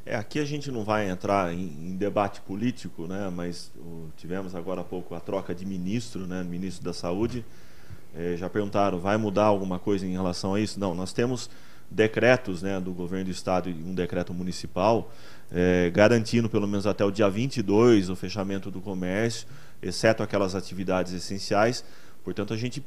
É, 0.05 0.15
aqui 0.15 0.39
a 0.39 0.45
gente 0.45 0.71
não 0.71 0.83
vai 0.83 1.09
entrar 1.09 1.53
em, 1.53 1.91
em 1.91 1.95
debate 1.95 2.41
político, 2.41 3.05
né, 3.05 3.31
mas 3.33 3.71
o, 3.77 4.09
tivemos 4.17 4.55
agora 4.55 4.81
há 4.81 4.83
pouco 4.83 5.13
a 5.13 5.19
troca 5.19 5.53
de 5.53 5.63
ministro, 5.65 6.25
né, 6.25 6.43
ministro 6.43 6.83
da 6.83 6.93
Saúde. 6.93 7.45
É, 8.15 8.35
já 8.37 8.49
perguntaram, 8.49 8.99
vai 8.99 9.17
mudar 9.17 9.45
alguma 9.45 9.79
coisa 9.79 10.05
em 10.05 10.11
relação 10.11 10.53
a 10.53 10.59
isso? 10.59 10.79
Não, 10.79 10.93
nós 10.93 11.13
temos 11.13 11.49
decretos 11.89 12.61
né, 12.61 12.79
do 12.79 12.91
governo 12.91 13.25
do 13.25 13.31
estado 13.31 13.69
e 13.69 13.73
um 13.73 13.93
decreto 13.93 14.33
municipal 14.33 15.11
é, 15.51 15.89
garantindo 15.89 16.49
pelo 16.49 16.67
menos 16.67 16.87
até 16.87 17.03
o 17.03 17.11
dia 17.11 17.29
22 17.29 18.09
o 18.09 18.15
fechamento 18.15 18.71
do 18.71 18.79
comércio, 18.79 19.47
exceto 19.81 20.23
aquelas 20.23 20.55
atividades 20.55 21.13
essenciais. 21.13 21.83
Portanto, 22.23 22.53
a 22.53 22.57
gente 22.57 22.83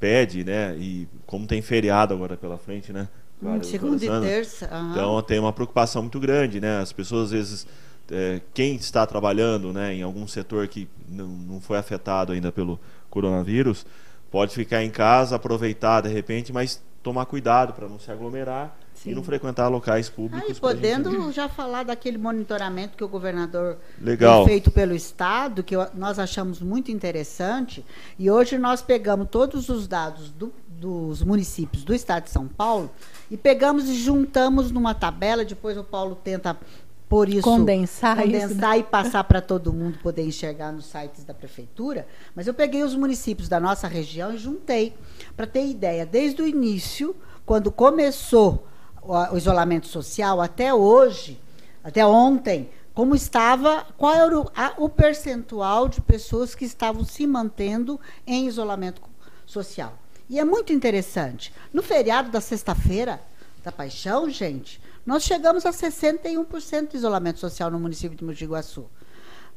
pede, 0.00 0.42
né? 0.42 0.76
E 0.76 1.06
como 1.26 1.46
tem 1.46 1.62
feriado 1.62 2.12
agora 2.12 2.36
pela 2.36 2.58
frente, 2.58 2.92
né? 2.92 3.08
Hum, 3.40 3.62
segunda 3.62 4.04
e 4.04 4.20
terça. 4.20 4.68
Uhum. 4.72 4.90
Então 4.90 5.22
tem 5.22 5.38
uma 5.38 5.52
preocupação 5.52 6.02
muito 6.02 6.18
grande, 6.18 6.60
né? 6.60 6.80
As 6.80 6.92
pessoas 6.92 7.26
às 7.26 7.30
vezes 7.30 7.66
é, 8.10 8.40
quem 8.52 8.74
está 8.74 9.06
trabalhando, 9.06 9.72
né, 9.72 9.94
em 9.94 10.02
algum 10.02 10.26
setor 10.26 10.66
que 10.66 10.88
não, 11.08 11.28
não 11.28 11.60
foi 11.60 11.78
afetado 11.78 12.32
ainda 12.32 12.50
pelo 12.50 12.80
coronavírus, 13.08 13.86
pode 14.32 14.54
ficar 14.54 14.82
em 14.82 14.90
casa, 14.90 15.36
aproveitar 15.36 16.00
de 16.00 16.08
repente, 16.08 16.52
mas 16.52 16.82
tomar 17.02 17.26
cuidado 17.26 17.74
para 17.74 17.86
não 17.86 17.98
se 17.98 18.10
aglomerar 18.10 18.74
Sim. 18.94 19.10
e 19.10 19.14
não 19.14 19.22
frequentar 19.22 19.68
locais 19.68 20.08
públicos. 20.08 20.48
Ah, 20.48 20.52
e 20.52 20.54
podendo 20.54 21.10
gente... 21.10 21.32
já 21.32 21.48
falar 21.48 21.82
daquele 21.82 22.16
monitoramento 22.16 22.96
que 22.96 23.04
o 23.04 23.08
governador 23.08 23.76
Legal. 24.00 24.38
tem 24.38 24.54
feito 24.54 24.70
pelo 24.70 24.94
Estado, 24.94 25.62
que 25.62 25.74
nós 25.94 26.18
achamos 26.18 26.62
muito 26.62 26.90
interessante, 26.90 27.84
e 28.18 28.30
hoje 28.30 28.56
nós 28.56 28.80
pegamos 28.80 29.28
todos 29.28 29.68
os 29.68 29.86
dados 29.86 30.30
do, 30.30 30.50
dos 30.66 31.22
municípios 31.22 31.84
do 31.84 31.94
Estado 31.94 32.24
de 32.24 32.30
São 32.30 32.48
Paulo 32.48 32.90
e 33.30 33.36
pegamos 33.36 33.88
e 33.88 33.94
juntamos 33.94 34.70
numa 34.70 34.94
tabela, 34.94 35.44
depois 35.44 35.76
o 35.76 35.84
Paulo 35.84 36.14
tenta 36.14 36.56
por 37.12 37.28
isso 37.28 37.42
condensar, 37.42 38.16
condensar 38.16 38.48
isso, 38.48 38.54
né? 38.54 38.78
e 38.78 38.82
passar 38.82 39.22
para 39.24 39.42
todo 39.42 39.70
mundo 39.70 39.98
poder 39.98 40.24
enxergar 40.24 40.72
nos 40.72 40.86
sites 40.86 41.24
da 41.24 41.34
prefeitura. 41.34 42.08
Mas 42.34 42.46
eu 42.46 42.54
peguei 42.54 42.82
os 42.82 42.94
municípios 42.94 43.50
da 43.50 43.60
nossa 43.60 43.86
região 43.86 44.32
e 44.32 44.38
juntei 44.38 44.94
para 45.36 45.46
ter 45.46 45.66
ideia 45.66 46.06
desde 46.06 46.40
o 46.40 46.46
início, 46.46 47.14
quando 47.44 47.70
começou 47.70 48.66
o, 49.02 49.36
isolamento 49.36 49.88
social 49.88 50.40
até 50.40 50.72
hoje, 50.72 51.38
até 51.84 52.06
ontem, 52.06 52.70
como 52.94 53.14
estava, 53.14 53.84
qual 53.98 54.14
era 54.14 54.40
o, 54.40 54.50
a, 54.56 54.72
o 54.78 54.88
percentual 54.88 55.88
de 55.88 56.00
pessoas 56.00 56.54
que 56.54 56.64
estavam 56.64 57.04
se 57.04 57.26
mantendo 57.26 58.00
em 58.26 58.46
isolamento 58.46 59.02
social. 59.44 59.98
E 60.30 60.40
é 60.40 60.44
muito 60.46 60.72
interessante. 60.72 61.52
No 61.74 61.82
feriado 61.82 62.30
da 62.30 62.40
sexta-feira 62.40 63.20
da 63.62 63.70
Paixão, 63.70 64.30
gente, 64.30 64.80
nós 65.04 65.22
chegamos 65.24 65.66
a 65.66 65.70
61% 65.70 66.90
de 66.90 66.96
isolamento 66.96 67.38
social 67.38 67.70
no 67.70 67.78
município 67.78 68.16
de 68.16 68.24
Mogi 68.24 68.46
Guaçu. 68.46 68.86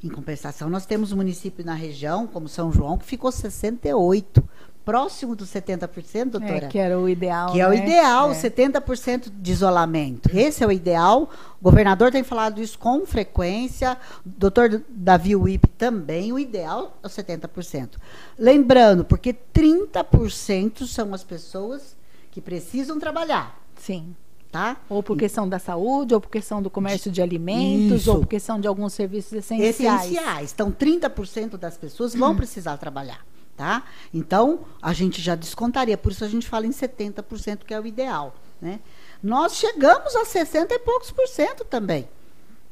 Em 0.03 0.09
compensação, 0.09 0.69
nós 0.69 0.85
temos 0.85 1.13
município 1.13 1.65
na 1.65 1.73
região, 1.73 2.27
como 2.27 2.47
São 2.47 2.71
João, 2.71 2.97
que 2.97 3.05
ficou 3.05 3.31
68%, 3.31 4.43
próximo 4.85 5.35
dos 5.35 5.49
70%, 5.49 6.29
doutora. 6.29 6.65
É, 6.65 6.67
que 6.67 6.77
era 6.77 6.97
o 6.97 7.09
ideal. 7.09 7.51
Que 7.51 7.59
é 7.59 7.67
o 7.67 7.71
né? 7.71 7.77
ideal, 7.77 8.31
é. 8.31 8.35
70% 8.35 9.31
de 9.35 9.51
isolamento. 9.51 10.29
Esse 10.31 10.63
é 10.63 10.67
o 10.67 10.71
ideal. 10.71 11.29
O 11.59 11.63
governador 11.63 12.11
tem 12.11 12.23
falado 12.23 12.61
isso 12.61 12.77
com 12.77 13.03
frequência, 13.05 13.97
o 14.23 14.29
doutor 14.29 14.83
Davi 14.87 15.35
Wip 15.35 15.67
também. 15.69 16.31
O 16.31 16.37
ideal 16.37 16.97
é 17.01 17.07
o 17.07 17.09
70%. 17.09 17.95
Lembrando, 18.37 19.03
porque 19.03 19.33
30% 19.33 20.85
são 20.85 21.13
as 21.13 21.23
pessoas 21.23 21.97
que 22.29 22.39
precisam 22.39 22.99
trabalhar. 22.99 23.59
Sim. 23.75 24.15
Tá? 24.55 24.77
Ou 24.87 25.03
por 25.03 25.17
questão 25.17 25.49
da 25.49 25.59
saúde, 25.59 26.13
ou 26.13 26.21
por 26.21 26.29
questão 26.29 26.61
do 26.61 26.69
comércio 26.69 27.11
de 27.11 27.21
alimentos, 27.21 28.03
Isso. 28.03 28.11
ou 28.11 28.19
por 28.19 28.27
questão 28.27 28.57
de 28.57 28.65
alguns 28.65 28.93
serviços 28.93 29.33
essenciais. 29.33 30.05
Essenciais. 30.05 30.53
Então, 30.53 30.71
30% 30.71 31.57
das 31.57 31.75
pessoas 31.77 32.15
vão 32.15 32.33
precisar 32.33 32.77
trabalhar. 32.77 33.19
Tá? 33.57 33.83
Então, 34.13 34.61
a 34.81 34.93
gente 34.93 35.21
já 35.21 35.35
descontaria, 35.35 35.97
por 35.97 36.13
isso 36.13 36.23
a 36.23 36.29
gente 36.29 36.47
fala 36.47 36.65
em 36.65 36.69
70%, 36.69 37.65
que 37.65 37.73
é 37.73 37.79
o 37.81 37.85
ideal. 37.85 38.33
Né? 38.61 38.79
Nós 39.21 39.57
chegamos 39.57 40.15
a 40.15 40.23
60 40.23 40.73
e 40.73 40.79
poucos 40.79 41.11
por 41.11 41.27
cento 41.27 41.65
também. 41.65 42.07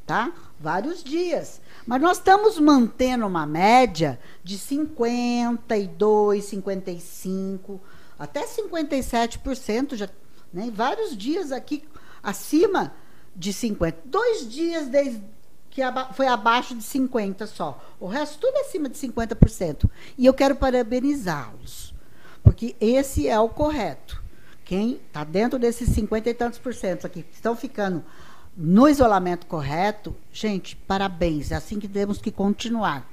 Tá? 0.07 0.31
Vários 0.57 1.03
dias. 1.03 1.59
Mas 1.85 2.01
nós 2.01 2.15
estamos 2.15 2.57
mantendo 2.59 3.27
uma 3.27 3.45
média 3.45 4.17
de 4.41 4.57
52, 4.57 6.45
55, 6.45 7.81
até 8.17 8.45
57% 8.45 9.97
já 9.97 10.07
né? 10.53 10.71
Vários 10.73 11.17
dias 11.17 11.51
aqui 11.51 11.83
acima 12.21 12.93
de 13.35 13.51
50. 13.51 14.01
Dois 14.05 14.47
dias 14.49 14.87
desde 14.87 15.21
que 15.73 15.81
foi 16.13 16.27
abaixo 16.27 16.75
de 16.75 16.83
50 16.83 17.47
só. 17.47 17.83
O 17.99 18.05
resto 18.05 18.37
tudo 18.39 18.55
acima 18.59 18.87
de 18.87 18.95
50%. 18.95 19.89
E 20.17 20.25
eu 20.25 20.33
quero 20.33 20.55
parabenizá-los, 20.55 21.95
porque 22.43 22.75
esse 22.79 23.27
é 23.27 23.39
o 23.39 23.49
correto. 23.49 24.21
Quem 24.63 25.01
está 25.07 25.23
dentro 25.23 25.57
desses 25.57 25.89
50 25.89 26.29
e 26.29 26.33
tantos 26.33 26.59
por 26.59 26.73
cento 26.73 27.07
aqui, 27.07 27.23
que 27.23 27.33
estão 27.33 27.55
ficando 27.55 28.03
no 28.55 28.87
isolamento 28.87 29.47
correto, 29.47 30.15
gente, 30.31 30.75
parabéns. 30.75 31.51
É 31.51 31.55
assim 31.55 31.79
que 31.79 31.87
temos 31.87 32.21
que 32.21 32.31
continuar. 32.31 33.09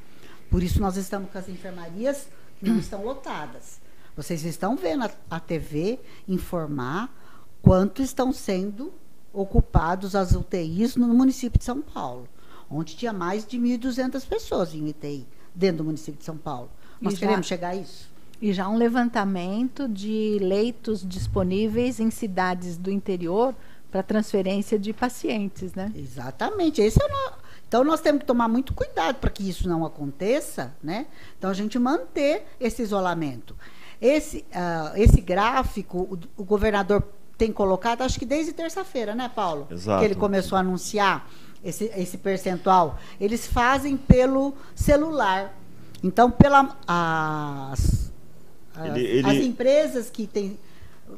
Por 0.51 0.63
isso 0.63 0.81
nós 0.81 0.97
estamos 0.97 1.31
com 1.31 1.39
as 1.39 1.49
enfermarias 1.49 2.29
que 2.59 2.69
não 2.69 2.79
estão 2.79 3.03
lotadas. 3.03 3.81
Vocês 4.15 4.45
estão 4.45 4.77
vendo 4.77 5.05
a, 5.05 5.11
a 5.31 5.41
TV 5.41 5.99
informar 6.29 7.11
quanto 7.63 8.03
estão 8.03 8.33
sendo 8.33 8.93
ocupados 9.33 10.15
as 10.15 10.35
UTIs 10.35 10.97
no 10.97 11.09
município 11.09 11.59
de 11.59 11.65
São 11.65 11.81
Paulo, 11.81 12.29
onde 12.71 12.97
tinha 12.97 13.13
mais 13.13 13.47
de 13.47 13.59
1.200 13.59 14.27
pessoas 14.27 14.75
em 14.75 14.89
UTI 14.89 15.27
dentro 15.55 15.79
do 15.79 15.85
município 15.85 16.19
de 16.19 16.25
São 16.25 16.37
Paulo. 16.37 16.71
Nós 17.01 17.15
já, 17.15 17.21
queremos 17.21 17.47
chegar 17.47 17.71
a 17.71 17.77
isso. 17.77 18.11
E 18.41 18.53
já 18.53 18.69
um 18.69 18.77
levantamento 18.77 19.89
de 19.89 20.39
leitos 20.41 21.07
disponíveis 21.07 22.01
em 22.01 22.11
cidades 22.11 22.77
do 22.77 22.91
interior 22.91 23.55
para 23.91 24.03
transferência 24.03 24.79
de 24.79 24.93
pacientes, 24.93 25.75
né? 25.75 25.93
Exatamente. 25.95 26.81
Esse 26.81 27.03
é 27.03 27.07
o 27.07 27.11
então 27.71 27.85
nós 27.85 28.01
temos 28.01 28.23
que 28.23 28.27
tomar 28.27 28.49
muito 28.49 28.75
cuidado 28.75 29.21
para 29.21 29.31
que 29.31 29.49
isso 29.49 29.69
não 29.69 29.87
aconteça, 29.87 30.75
né? 30.83 31.07
Então 31.39 31.49
a 31.49 31.55
gente 31.55 31.79
manter 31.79 32.45
esse 32.59 32.83
isolamento. 32.83 33.57
Esse, 34.01 34.39
uh, 34.39 34.97
esse 34.97 35.21
gráfico, 35.21 35.99
o, 35.99 36.43
o 36.43 36.45
governador 36.45 37.01
tem 37.41 37.51
colocado, 37.51 38.03
acho 38.03 38.19
que 38.19 38.27
desde 38.27 38.53
terça-feira, 38.53 39.15
né, 39.15 39.31
Paulo? 39.35 39.67
Exato. 39.71 39.99
Que 40.01 40.05
ele 40.05 40.15
começou 40.15 40.57
a 40.57 40.61
anunciar 40.61 41.27
esse, 41.65 41.91
esse 41.97 42.19
percentual. 42.19 42.99
Eles 43.19 43.47
fazem 43.47 43.97
pelo 43.97 44.53
celular. 44.75 45.55
Então, 46.05 46.31
pela 46.31 46.77
as, 46.87 48.13
as, 48.77 48.87
Ele- 48.97 49.01
ele- 49.07 49.27
as 49.31 49.37
empresas 49.45 50.11
que 50.11 50.27
têm 50.27 50.59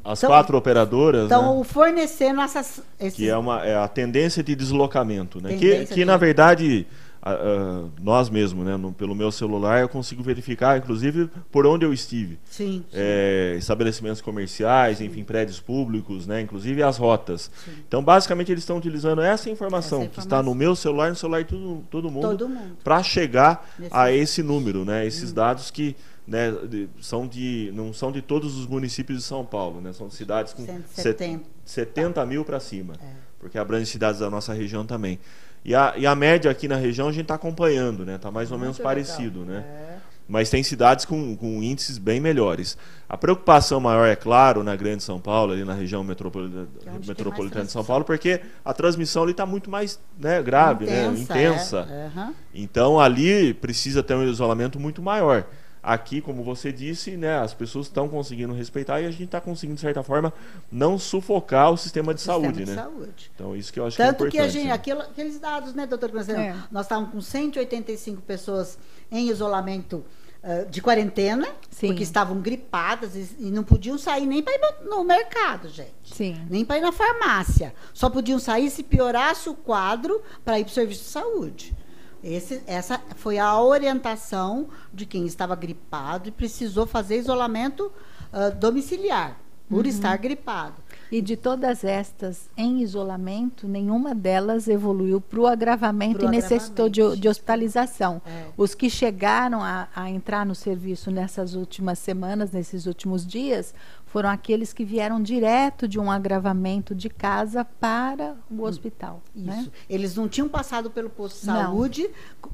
As 0.03 0.19
Então- 0.19 0.29
quatro 0.29 0.57
operadoras, 0.57 1.29
né? 1.29 1.35
estão 1.35 1.63
fornecendo 1.63 2.41
essas 2.41 2.81
esses, 2.99 3.15
que 3.15 3.29
é, 3.29 3.37
uma, 3.37 3.63
é 3.63 3.75
a 3.77 3.87
tendência 3.87 4.41
de 4.41 4.55
deslocamento, 4.55 5.39
né? 5.41 5.49
Que, 5.53 5.59
Tendência 5.59 5.87
que 5.87 5.93
de- 6.01 6.05
na 6.05 6.17
verdade 6.17 6.87
a- 7.31 7.89
nós 8.01 8.29
mesmos, 8.29 8.65
né? 8.65 8.75
no- 8.75 8.91
pelo 8.91 9.15
meu 9.15 9.31
celular 9.31 9.81
eu 9.81 9.87
consigo 9.89 10.21
verificar, 10.21 10.77
inclusive 10.77 11.29
por 11.51 11.65
onde 11.65 11.85
eu 11.85 11.93
estive, 11.93 12.37
sim, 12.43 12.83
sim. 12.83 12.85
É, 12.93 13.55
estabelecimentos 13.57 14.21
comerciais, 14.21 14.99
enfim, 14.99 15.23
prédios 15.23 15.59
públicos, 15.59 16.27
né? 16.27 16.41
Inclusive 16.41 16.83
as 16.83 16.97
rotas. 16.97 17.49
Então 17.87 18.03
basicamente 18.03 18.51
eles 18.51 18.63
estão 18.63 18.77
utilizando 18.77 19.21
essa 19.21 19.49
informação, 19.49 20.01
Essa 20.01 20.09
que 20.09 20.19
está 20.19 20.37
no 20.37 20.49
informação. 20.51 20.55
meu 20.55 20.75
celular, 20.75 21.09
no 21.09 21.15
celular 21.15 21.43
de 21.43 21.49
todo, 21.49 21.83
todo 21.89 22.11
mundo, 22.11 22.49
mundo. 22.49 22.77
para 22.83 23.01
chegar 23.01 23.69
Nesse- 23.79 23.95
a 23.95 24.11
esse 24.11 24.43
número, 24.43 24.83
né? 24.83 25.05
Esses 25.05 25.31
dados 25.31 25.71
que 25.71 25.95
né, 26.25 26.51
de- 26.69 26.87
são 27.01 27.27
de 27.27 27.69
não 27.75 27.91
são 27.93 28.09
de 28.09 28.21
todos 28.21 28.57
os 28.57 28.65
municípios 28.65 29.19
de 29.19 29.23
São 29.25 29.43
Paulo, 29.45 29.81
né? 29.81 29.91
São 29.91 30.09
cidades 30.09 30.53
com 30.53 30.65
170. 30.65 31.43
70 31.65 32.25
mil 32.25 32.45
para 32.45 32.59
cima, 32.61 32.93
É. 33.01 33.07
porque 33.39 33.57
abrange 33.57 33.85
cidades 33.87 34.21
da 34.21 34.29
nossa 34.29 34.53
região 34.53 34.85
também. 34.85 35.19
E 35.65 35.73
a, 35.73 35.93
e 35.95 36.05
a 36.05 36.13
média 36.15 36.51
aqui 36.51 36.67
na 36.67 36.75
região 36.75 37.07
a 37.07 37.11
gente 37.11 37.23
está 37.23 37.35
acompanhando, 37.35 38.05
né? 38.05 38.17
Tá 38.17 38.29
mais 38.29 38.51
ou 38.51 38.57
menos 38.57 38.77
Muito 38.77 38.87
legal. 38.87 39.05
parecido, 39.05 39.45
né? 39.45 39.63
É. 39.65 39.93
Mas 40.27 40.49
tem 40.49 40.63
cidades 40.63 41.05
com, 41.05 41.35
com 41.35 41.61
índices 41.61 41.97
bem 41.97 42.19
melhores. 42.19 42.77
A 43.09 43.17
preocupação 43.17 43.79
maior, 43.79 44.07
é 44.07 44.15
claro, 44.15 44.63
na 44.63 44.75
Grande 44.75 45.03
São 45.03 45.19
Paulo, 45.19 45.51
ali 45.51 45.65
na 45.65 45.73
região 45.73 46.03
metropolitana, 46.03 46.67
é 46.85 47.07
metropolitana 47.07 47.65
de 47.65 47.71
São. 47.71 47.83
Paulo, 47.83 48.05
porque 48.05 48.39
a 48.63 48.73
transmissão 48.73 49.23
ali 49.23 49.31
está 49.31 49.45
muito 49.45 49.69
mais 49.69 49.99
né, 50.17 50.41
grave, 50.41 50.85
né? 50.85 51.07
intensa. 51.07 51.87
é. 51.89 52.05
Aham. 52.07 52.33
Então 52.53 52.99
ali 52.99 53.53
precisa 53.53 54.01
ter 54.01 54.15
um 54.15 54.23
isolamento 54.23 54.79
muito 54.79 55.01
maior. 55.01 55.45
Aqui, 55.83 56.21
como 56.21 56.43
você 56.43 56.71
disse, 56.71 57.17
né, 57.17 57.37
as 57.39 57.53
pessoas 57.53 57.87
estão 57.87 58.07
conseguindo 58.07 58.53
respeitar 58.53 59.01
e 59.01 59.05
a 59.05 59.11
gente 59.11 59.25
está 59.25 59.41
conseguindo, 59.41 59.75
de 59.75 59.81
certa 59.81 60.01
forma, 60.01 60.31
não 60.71 60.97
sufocar 60.97 61.71
o 61.71 61.77
sistema 61.77 62.13
de 62.13 62.21
Sistema 62.21 62.41
saúde, 62.41 62.63
de 62.63 62.71
né? 62.71 62.75
saúde. 62.81 63.31
Então 63.35 63.53
isso 63.53 63.73
que 63.73 63.79
eu 63.81 63.85
acho 63.85 63.97
Tanto 63.97 64.19
que 64.19 64.23
é 64.23 64.29
que, 64.29 64.37
importante. 64.37 64.57
a 64.57 64.59
gente, 64.61 64.67
né? 64.69 64.73
aquilo- 64.73 65.01
aqueles 65.01 65.37
dados, 65.39 65.73
né, 65.73 65.85
doutor? 65.85 66.09
É. 66.29 66.55
Nós 66.71 66.85
estávamos 66.85 67.11
com 67.11 67.19
185 67.19 68.21
pessoas 68.21 68.79
em 69.11 69.27
isolamento 69.29 70.05
ah, 70.41 70.65
de 70.69 70.81
quarentena, 70.81 71.47
Sim. 71.69 71.87
porque 71.87 72.03
estavam 72.03 72.41
gripadas 72.41 73.15
e, 73.15 73.35
e 73.39 73.51
não 73.51 73.63
podiam 73.63 73.97
sair 73.97 74.25
nem 74.25 74.41
para 74.43 74.53
ir 74.53 74.59
no, 74.83 74.97
no 74.97 75.03
mercado, 75.05 75.69
gente. 75.69 75.93
Sim. 76.03 76.45
Nem 76.49 76.65
para 76.65 76.77
ir 76.77 76.81
na 76.81 76.91
farmácia. 76.91 77.73
Só 77.93 78.09
podiam 78.09 78.37
sair 78.39 78.69
se 78.69 78.83
piorasse 78.83 79.47
o 79.49 79.53
quadro 79.53 80.21
para 80.43 80.59
ir 80.59 80.65
para 80.65 80.71
o 80.71 80.73
serviço 80.73 81.03
de 81.03 81.09
saúde. 81.09 81.75
Esse- 82.23 82.61
essa 82.65 83.01
foi 83.15 83.37
a 83.37 83.59
orientação 83.61 84.67
de 84.93 85.05
quem 85.05 85.25
estava 85.25 85.55
gripado 85.55 86.29
e 86.29 86.31
precisou 86.31 86.85
fazer 86.87 87.17
isolamento 87.17 87.91
ah, 88.31 88.49
domiciliar, 88.49 89.37
por 89.69 89.85
estar 89.85 90.15
gripado. 90.17 90.75
E 91.11 91.21
de 91.21 91.35
todas 91.37 91.83
estas 91.83 92.49
em 92.57 92.81
isolamento, 92.81 93.67
nenhuma 93.67 94.15
delas 94.15 94.67
evoluiu 94.67 95.21
para 95.21 95.39
o 95.39 95.45
agravamento 95.47 96.19
Pro 96.19 96.27
e 96.27 96.31
necessitou 96.31 96.89
de, 96.89 97.17
de 97.17 97.29
hospitalização. 97.29 98.19
É. 98.25 98.45
Os 98.57 98.73
que 98.73 98.89
chegaram 98.89 99.61
a, 99.61 99.87
a 99.95 100.09
entrar 100.09 100.45
no 100.45 100.55
serviço 100.55 101.11
nessas 101.11 101.53
últimas 101.53 101.99
semanas, 101.99 102.51
nesses 102.51 102.85
últimos 102.87 103.25
dias, 103.27 103.73
foram 104.13 104.29
aqueles 104.29 104.71
que 104.71 104.85
vieram 104.85 105.19
direto 105.19 105.87
de 105.87 105.99
um 105.99 106.11
agravamento 106.11 106.93
de 106.93 107.09
casa 107.09 107.65
para 107.65 108.35
o 108.47 108.61
hospital. 108.61 109.23
Isso. 109.35 109.47
Né? 109.47 109.67
Eles 109.89 110.15
não 110.15 110.29
tinham 110.29 110.47
passado 110.47 110.91
pelo 110.91 111.09
posto 111.09 111.39
de 111.39 111.45
saúde 111.47 112.07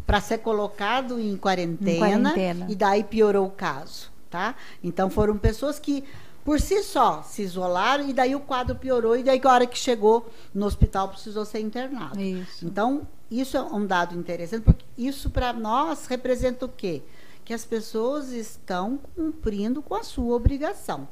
para 0.07 0.21
ser 0.21 0.37
colocado 0.37 1.19
em 1.19 1.35
quarentena, 1.35 1.91
Em 1.91 1.99
quarentena. 1.99 2.65
e 2.69 2.75
daí 2.75 3.03
piorou 3.03 3.45
o 3.45 3.51
caso, 3.51 4.09
tá? 4.29 4.55
Então 4.81 5.09
foram 5.09 5.37
pessoas 5.37 5.77
que 5.77 6.05
por 6.45 6.61
si 6.61 6.81
só 6.81 7.23
se 7.23 7.41
isolaram 7.41 8.07
e 8.07 8.13
daí 8.13 8.33
o 8.33 8.39
quadro 8.39 8.73
piorou 8.77 9.17
e 9.17 9.21
daí 9.21 9.41
a 9.43 9.51
hora 9.51 9.67
que 9.67 9.77
chegou 9.77 10.29
no 10.55 10.65
hospital 10.65 11.09
precisou 11.09 11.43
ser 11.43 11.59
internado. 11.59 12.17
Isso. 12.21 12.65
Então, 12.65 13.05
isso 13.29 13.57
é 13.57 13.61
um 13.61 13.85
dado 13.85 14.17
interessante, 14.17 14.63
porque 14.63 14.85
isso 14.97 15.29
para 15.29 15.51
nós 15.51 16.05
representa 16.05 16.65
o 16.65 16.69
quê? 16.69 17.01
Que 17.43 17.53
as 17.53 17.65
pessoas 17.65 18.31
estão 18.31 18.97
cumprindo 19.13 19.81
com 19.81 19.93
a 19.95 20.03
sua 20.03 20.37
obrigação. 20.37 21.05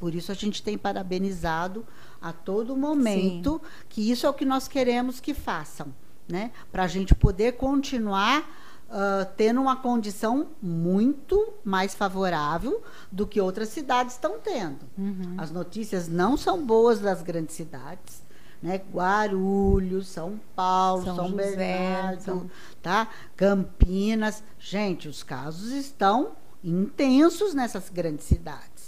Por 0.00 0.14
isso 0.14 0.32
a 0.32 0.34
gente 0.34 0.62
tem 0.62 0.76
parabenizado 0.76 1.86
a 2.20 2.32
todo 2.32 2.74
momento 2.76 3.60
que 3.88 4.10
isso 4.10 4.26
é 4.26 4.30
o 4.30 4.34
que 4.34 4.44
nós 4.44 4.66
queremos 4.66 5.20
que 5.20 5.34
façam, 5.34 5.94
né? 6.26 6.50
Para 6.72 6.84
a 6.84 6.88
gente 6.88 7.14
poder 7.14 7.52
continuar 7.52 8.44
ah, 8.90 9.24
tendo 9.36 9.60
uma 9.60 9.76
condição 9.76 10.48
muito 10.60 11.52
mais 11.62 11.94
favorável 11.94 12.82
do 13.12 13.24
que 13.24 13.40
outras 13.40 13.68
cidades 13.68 14.14
estão 14.14 14.38
tendo. 14.42 14.80
Uhum. 14.98 15.36
As 15.38 15.52
notícias 15.52 16.08
não 16.08 16.36
são 16.36 16.64
boas 16.66 16.98
das 16.98 17.22
grandes 17.22 17.54
cidades. 17.54 18.28
Né? 18.62 18.78
Guarulhos, 18.92 20.08
São 20.08 20.38
Paulo, 20.54 21.04
São 21.04 21.16
São, 21.16 21.28
José, 21.30 21.56
Bernardo, 21.56 22.22
São- 22.22 22.50
tá? 22.82 23.08
Campinas. 23.34 24.42
Gente, 24.58 25.08
os 25.08 25.22
casos 25.22 25.70
estão 25.70 26.32
intensos 26.62 27.54
nessas 27.54 27.88
grandes 27.88 28.26
cidades. 28.26 28.79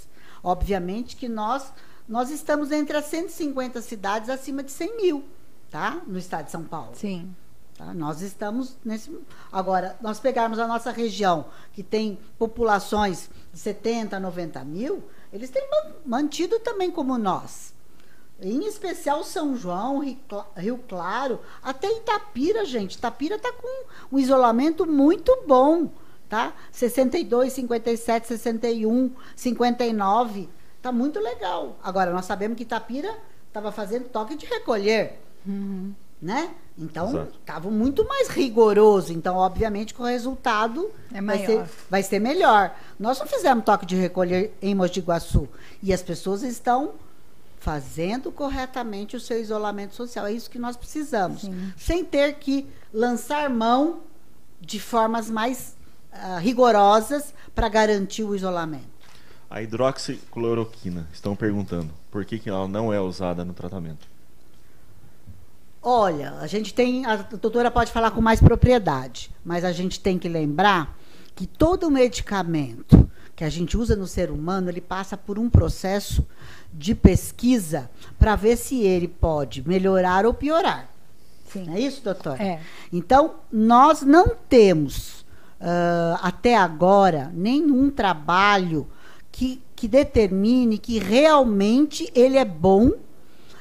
Obviamente 0.42 1.16
que 1.16 1.28
nós, 1.28 1.72
nós 2.08 2.30
estamos 2.30 2.70
entre 2.72 2.96
as 2.96 3.04
150 3.06 3.80
cidades 3.82 4.28
acima 4.28 4.62
de 4.62 4.72
100 4.72 4.96
mil, 4.96 5.24
tá? 5.70 6.00
No 6.06 6.18
estado 6.18 6.46
de 6.46 6.50
São 6.50 6.64
Paulo. 6.64 6.90
Sim. 6.94 7.34
Tá? 7.76 7.94
Nós 7.94 8.20
estamos 8.20 8.76
nesse. 8.84 9.16
Agora, 9.50 9.96
nós 10.00 10.18
pegarmos 10.20 10.58
a 10.58 10.66
nossa 10.66 10.90
região, 10.90 11.46
que 11.72 11.82
tem 11.82 12.18
populações 12.38 13.30
de 13.52 13.58
70, 13.58 14.18
90 14.20 14.64
mil, 14.64 15.02
eles 15.32 15.48
têm 15.50 15.66
man- 15.70 15.92
mantido 16.04 16.58
também 16.60 16.90
como 16.90 17.16
nós. 17.16 17.72
Em 18.40 18.66
especial 18.66 19.22
São 19.22 19.56
João, 19.56 20.00
Rio 20.56 20.78
Claro, 20.88 21.38
até 21.62 21.86
Itapira, 21.98 22.64
gente. 22.64 22.96
Itapira 22.96 23.36
está 23.36 23.52
com 23.52 23.84
um 24.10 24.18
isolamento 24.18 24.84
muito 24.84 25.44
bom. 25.46 25.88
Tá? 26.32 26.54
62, 26.70 27.52
57, 27.52 28.26
61, 28.26 29.10
59. 29.36 30.48
Está 30.78 30.90
muito 30.90 31.20
legal. 31.20 31.76
Agora, 31.82 32.10
nós 32.10 32.24
sabemos 32.24 32.56
que 32.56 32.62
Itapira 32.62 33.14
estava 33.48 33.70
fazendo 33.70 34.08
toque 34.08 34.34
de 34.34 34.46
recolher 34.46 35.20
Uhum. 35.46 35.92
né? 36.22 36.54
Então, 36.78 37.28
estava 37.38 37.70
muito 37.70 38.08
mais 38.08 38.28
rigoroso. 38.28 39.12
Então, 39.12 39.36
obviamente, 39.36 39.92
que 39.92 40.00
o 40.00 40.06
resultado 40.06 40.90
É 41.12 41.20
vai, 41.20 41.44
ser, 41.44 41.64
vai 41.90 42.02
ser 42.02 42.18
melhor. 42.18 42.74
Nós 42.98 43.18
não 43.18 43.26
fizemos 43.26 43.62
toque 43.62 43.84
de 43.84 43.94
recolher 43.96 44.56
em 44.62 44.74
Mogi 44.74 45.00
Guaçu. 45.00 45.46
E 45.82 45.92
as 45.92 46.00
pessoas 46.02 46.42
estão 46.42 46.92
fazendo 47.60 48.32
corretamente 48.32 49.16
o 49.16 49.20
seu 49.20 49.38
isolamento 49.38 49.94
social. 49.94 50.24
É 50.26 50.32
isso 50.32 50.48
que 50.48 50.58
nós 50.58 50.78
precisamos. 50.78 51.42
Sim. 51.42 51.74
Sem 51.76 52.02
ter 52.06 52.36
que 52.36 52.66
lançar 52.90 53.50
mão 53.50 54.00
de 54.62 54.80
formas 54.80 55.28
mais 55.28 55.76
ah, 56.12 56.38
rigorosas 56.38 57.34
para 57.54 57.68
garantir 57.68 58.22
o 58.22 58.34
isolamento. 58.34 58.92
A 59.50 59.62
hidroxicloroquina, 59.62 61.06
estão 61.12 61.36
perguntando 61.36 61.90
por 62.10 62.24
que, 62.24 62.38
que 62.38 62.48
ela 62.48 62.66
não 62.66 62.92
é 62.92 63.00
usada 63.00 63.44
no 63.44 63.52
tratamento. 63.52 64.06
Olha, 65.82 66.34
a 66.40 66.46
gente 66.46 66.72
tem, 66.72 67.04
a 67.04 67.16
doutora 67.16 67.70
pode 67.70 67.90
falar 67.90 68.12
com 68.12 68.20
mais 68.20 68.40
propriedade, 68.40 69.30
mas 69.44 69.64
a 69.64 69.72
gente 69.72 69.98
tem 69.98 70.18
que 70.18 70.28
lembrar 70.28 70.96
que 71.34 71.46
todo 71.46 71.90
medicamento 71.90 73.10
que 73.34 73.44
a 73.44 73.48
gente 73.48 73.76
usa 73.76 73.96
no 73.96 74.06
ser 74.06 74.30
humano, 74.30 74.68
ele 74.68 74.80
passa 74.80 75.16
por 75.16 75.38
um 75.38 75.50
processo 75.50 76.24
de 76.72 76.94
pesquisa 76.94 77.90
para 78.18 78.36
ver 78.36 78.56
se 78.56 78.82
ele 78.82 79.08
pode 79.08 79.66
melhorar 79.66 80.24
ou 80.26 80.32
piorar. 80.32 80.88
Sim. 81.52 81.64
Não 81.64 81.74
é 81.74 81.80
isso, 81.80 82.02
doutora? 82.02 82.42
É. 82.42 82.60
Então, 82.92 83.34
nós 83.50 84.02
não 84.02 84.28
temos, 84.48 85.21
ah, 85.62 86.18
até 86.22 86.56
agora, 86.56 87.30
nenhum 87.34 87.88
trabalho 87.90 88.86
que, 89.30 89.62
que 89.76 89.86
determine 89.86 90.76
que 90.76 90.98
realmente 90.98 92.10
ele 92.14 92.36
é 92.36 92.44
bom 92.44 92.90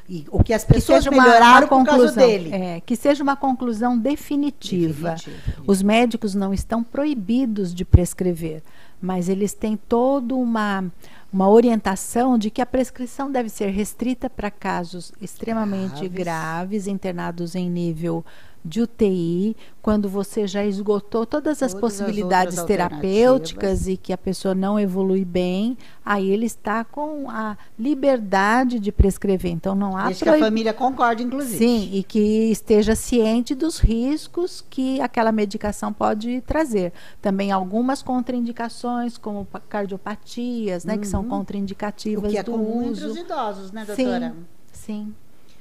e 0.10 0.26
o 0.30 0.44
que 0.44 0.52
as 0.54 0.66
Que 0.66 0.74
pessoas 0.74 1.04
seja 1.06 1.10
uma, 1.16 1.24
melhoraram 1.24 1.68
uma 1.68 1.86
causa 1.86 2.08
conclusão. 2.08 2.28
dele. 2.28 2.50
É, 2.54 2.82
que 2.82 2.96
seja 2.98 3.24
uma 3.24 3.38
conclusão 3.38 3.98
definitiva. 3.98 5.12
Definitiva. 5.12 5.64
Os 5.66 5.82
médicos 5.82 6.36
não 6.36 6.54
estão 6.54 6.84
proibidos 6.84 7.74
de 7.74 7.86
prescrever, 7.86 8.62
mas 9.02 9.30
eles 9.30 9.54
têm 9.54 9.78
toda 9.78 10.36
uma, 10.36 10.84
uma 11.32 11.48
orientação 11.48 12.38
de 12.38 12.50
que 12.50 12.62
a 12.62 12.66
prescrição 12.66 13.32
deve 13.32 13.48
ser 13.48 13.70
restrita 13.70 14.30
para 14.30 14.52
casos 14.52 15.14
extremamente 15.22 16.10
Graves. 16.10 16.12
graves, 16.12 16.88
internados 16.88 17.56
em 17.56 17.70
nível 17.70 18.26
de 18.64 18.82
UTI, 18.82 19.56
quando 19.82 20.08
você 20.08 20.46
já 20.46 20.64
esgotou 20.66 21.26
todas 21.26 21.64
as 21.64 21.72
Todas 21.72 21.74
as 21.74 21.80
possibilidades 21.82 22.60
outras 22.60 22.68
terapêuticas 22.68 23.88
e 23.88 23.98
que 23.98 24.14
a 24.14 24.18
pessoa 24.18 24.54
não 24.54 24.80
evolui 24.80 25.26
bem, 25.26 25.76
aí 26.06 26.30
ele 26.30 26.46
está 26.46 26.84
com 26.84 27.30
a 27.30 27.58
liberdade 27.78 28.80
de 28.80 28.92
prescrever. 28.92 29.52
Então 29.52 29.74
não 29.74 29.98
há 29.98 30.06
Desde 30.06 30.24
que 30.24 30.30
a 30.30 30.34
proib- 30.34 30.46
família 30.46 30.74
concorde, 30.74 31.24
inclusive. 31.24 31.58
Sim, 31.58 31.90
e 31.94 32.04
que 32.04 32.20
esteja 32.52 32.96
ciente 32.96 33.56
dos 33.56 33.80
riscos 33.80 34.64
que 34.70 35.02
aquela 35.02 35.32
medicação 35.32 35.92
pode 35.92 36.42
trazer. 36.42 36.94
Também 37.22 37.52
algumas 37.52 38.02
contraindicações, 38.04 39.18
como 39.18 39.46
pa- 39.46 39.60
cardiopatias, 39.60 40.86
né, 40.86 40.98
que 40.98 41.08
são 41.08 41.22
Uhum. 41.22 41.28
O 41.28 41.30
contraindicativas 41.30 42.32
que 42.32 42.38
é 42.38 42.44
do 42.44 42.52
comum 42.52 42.82
entre 42.84 43.06
uso. 43.06 43.08
os 43.12 43.18
idosos, 43.18 43.72
né, 43.72 43.86
Sim. 43.86 43.96
doutora? 44.04 44.36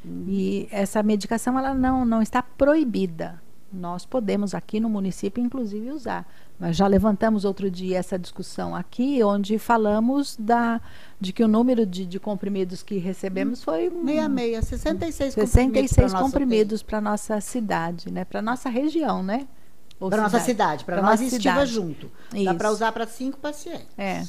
Sim. 0.03 0.25
E 0.29 0.69
essa 0.71 1.03
medicação 1.03 1.59
ela 1.59 1.75
não, 1.75 2.05
não 2.05 2.23
está 2.23 2.43
proibida. 2.43 3.41
Nós 3.73 4.05
podemos 4.05 4.53
aqui 4.53 4.81
no 4.81 4.91
município, 4.91 5.43
inclusive, 5.43 5.93
usar. 5.93 6.27
Nós 6.59 6.77
já 6.77 6.87
levantamos 6.89 7.45
outro 7.45 7.71
dia 7.71 7.99
essa 7.99 8.19
discussão 8.19 8.75
aqui, 8.75 9.23
onde 9.23 9.59
falamos 9.59 10.37
da, 10.37 10.81
de 11.21 11.33
que 11.33 11.43
o 11.45 11.49
número 11.49 11.87
de, 11.87 12.05
de 12.05 12.19
comprimidos 12.19 12.83
que 12.83 12.99
recebemos 12.99 13.63
foi 13.63 13.89
um- 13.89 14.03
66, 14.61 15.35
66 15.35 15.35
66 15.35 16.13
comprimidos 16.13 16.21
comprimidos 16.21 16.83
para 16.83 17.01
nossa 17.01 17.41
cidade, 17.41 18.11
né? 18.11 18.25
Para 18.25 18.43
nossa 18.43 18.69
região, 18.69 19.23
né? 19.23 19.47
Para 19.99 20.23
nossa 20.23 20.41
cidade, 20.41 20.85
para 20.85 21.01
nós 21.03 21.21
estiva 21.21 21.65
junto. 21.65 22.11
Dá 22.33 22.39
Isso. 22.39 22.55
para 22.55 22.71
usar 22.71 22.91
para 22.93 23.07
cinco 23.07 23.39
pacientes. 23.39 23.87
É. 23.97 24.25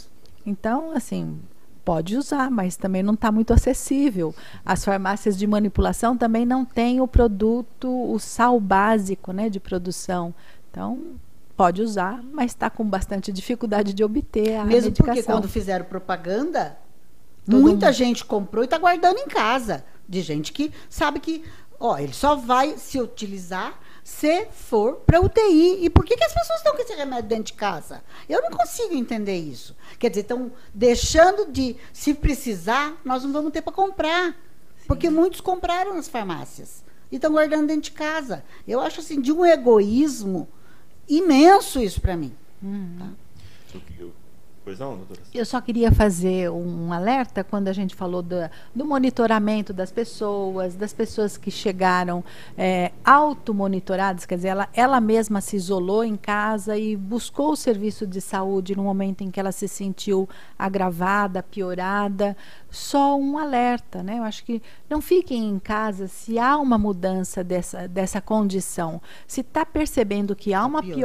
Então, 0.46 0.92
assim, 0.92 1.40
pode 1.84 2.16
usar, 2.18 2.50
mas 2.52 2.76
também 2.78 3.02
não 3.04 3.14
está 3.14 3.32
muito 3.32 3.54
acessível. 3.54 4.34
As 4.66 4.84
farmácias 4.86 5.38
de 5.38 5.46
manipulação 5.48 6.16
também 6.18 6.46
não 6.46 6.64
têm 6.64 7.02
o 7.02 7.08
produto, 7.08 7.90
o 7.90 8.20
sal 8.20 8.60
básico, 8.60 9.32
né, 9.32 9.50
de 9.50 9.60
produção. 9.60 10.34
Então, 10.70 11.00
pode 11.58 11.82
usar, 11.82 12.22
mas 12.32 12.52
está 12.52 12.70
com 12.70 12.84
bastante 12.84 13.32
dificuldade 13.32 13.94
de 13.94 14.04
obter 14.04 14.56
a 14.56 14.66
Mesmo 14.66 14.92
porque 14.92 15.04
medicação. 15.10 15.36
quando 15.36 15.48
fizeram 15.50 15.86
propaganda, 15.86 16.78
Todo 17.46 17.62
muita 17.62 17.88
mundo. 17.88 17.96
gente 17.96 18.26
comprou 18.26 18.64
e 18.64 18.66
está 18.66 18.78
guardando 18.78 19.18
em 19.18 19.28
casa. 19.28 19.84
De 20.08 20.22
gente 20.22 20.52
que 20.52 20.72
sabe 20.90 21.20
que, 21.20 21.44
ó, 21.80 21.98
ele 21.98 22.14
só 22.14 22.36
vai 22.36 22.78
se 22.78 23.00
utilizar 23.00 23.74
se 24.04 24.46
for 24.52 24.96
para 25.06 25.22
UTI. 25.22 25.84
E 25.86 25.90
por 25.90 26.06
que, 26.06 26.16
que 26.16 26.24
as 26.24 26.34
pessoas 26.34 26.60
estão 26.60 26.76
com 26.76 26.82
esse 26.82 26.94
remédio 26.94 27.30
dentro 27.30 27.46
de 27.46 27.54
casa? 27.54 28.04
Eu 28.28 28.42
não 28.42 28.52
consigo 28.52 28.94
entender 28.94 29.38
isso. 29.38 29.76
Quer 30.00 30.10
dizer, 30.10 30.22
estão 30.22 30.52
deixando 30.74 31.52
de, 31.52 31.76
se 31.94 32.14
precisar, 32.14 33.00
nós 33.04 33.24
não 33.24 33.32
vamos 33.32 33.52
ter 33.52 33.62
para 33.62 33.74
comprar. 33.74 34.36
Porque 34.88 35.10
muitos 35.10 35.42
compraram 35.42 35.96
nas 35.96 36.08
farmácias 36.08 36.84
e 37.12 37.16
estão 37.16 37.32
guardando 37.32 37.68
dentro 37.68 37.84
de 37.84 37.92
casa. 37.92 38.44
Eu 38.68 38.80
acho 38.82 39.00
assim, 39.00 39.22
de 39.22 39.32
um 39.32 39.46
egoísmo 39.46 40.48
imenso 41.08 41.80
isso 41.80 42.02
para 42.02 42.16
mim. 42.16 42.36
Pois 44.64 44.78
não, 44.78 44.96
doutora? 44.96 45.20
Eu 45.34 45.44
só 45.44 45.60
queria 45.60 45.92
fazer 45.92 46.52
um 46.52 46.94
alerta 46.94 47.44
quando 47.44 47.68
a 47.68 47.74
gente 47.74 47.96
falou 47.96 48.22
do, 48.22 48.36
do 48.76 48.86
monitoramento 48.86 49.74
das 49.74 49.92
pessoas, 49.92 50.76
das 50.76 50.94
pessoas 50.94 51.36
que 51.36 51.50
chegaram 51.50 52.24
é, 52.56 52.92
automonitoradas, 53.04 54.26
quer 54.26 54.36
dizer, 54.36 54.50
ela, 54.50 54.70
ela 54.74 55.02
mesma 55.02 55.42
se 55.42 55.56
isolou 55.56 56.04
em 56.04 56.16
casa 56.16 56.78
e 56.78 56.96
buscou 56.96 57.54
o 57.54 57.56
serviço 57.56 58.06
de 58.06 58.22
saúde 58.22 58.76
no 58.76 58.84
momento 58.84 59.24
em 59.24 59.32
que 59.32 59.40
ela 59.40 59.52
se 59.52 59.68
sentiu 59.68 60.30
agravada, 60.60 61.42
piorada. 61.42 62.38
Só 62.70 63.18
um 63.18 63.38
alerta, 63.38 64.02
né? 64.04 64.20
Eu 64.20 64.24
acho 64.24 64.46
que 64.46 64.62
não 64.90 65.02
fiquem 65.02 65.50
em 65.50 65.60
casa 65.60 66.08
se 66.08 66.38
há 66.40 66.56
uma 66.58 66.78
mudança 66.78 67.44
dessa, 67.44 67.88
dessa 67.88 68.22
condição. 68.22 69.02
Se 69.28 69.42
está 69.42 69.66
percebendo 69.66 70.36
que 70.36 70.54
há 70.54 70.66
uma 70.66 70.82
piorando, 70.82 70.98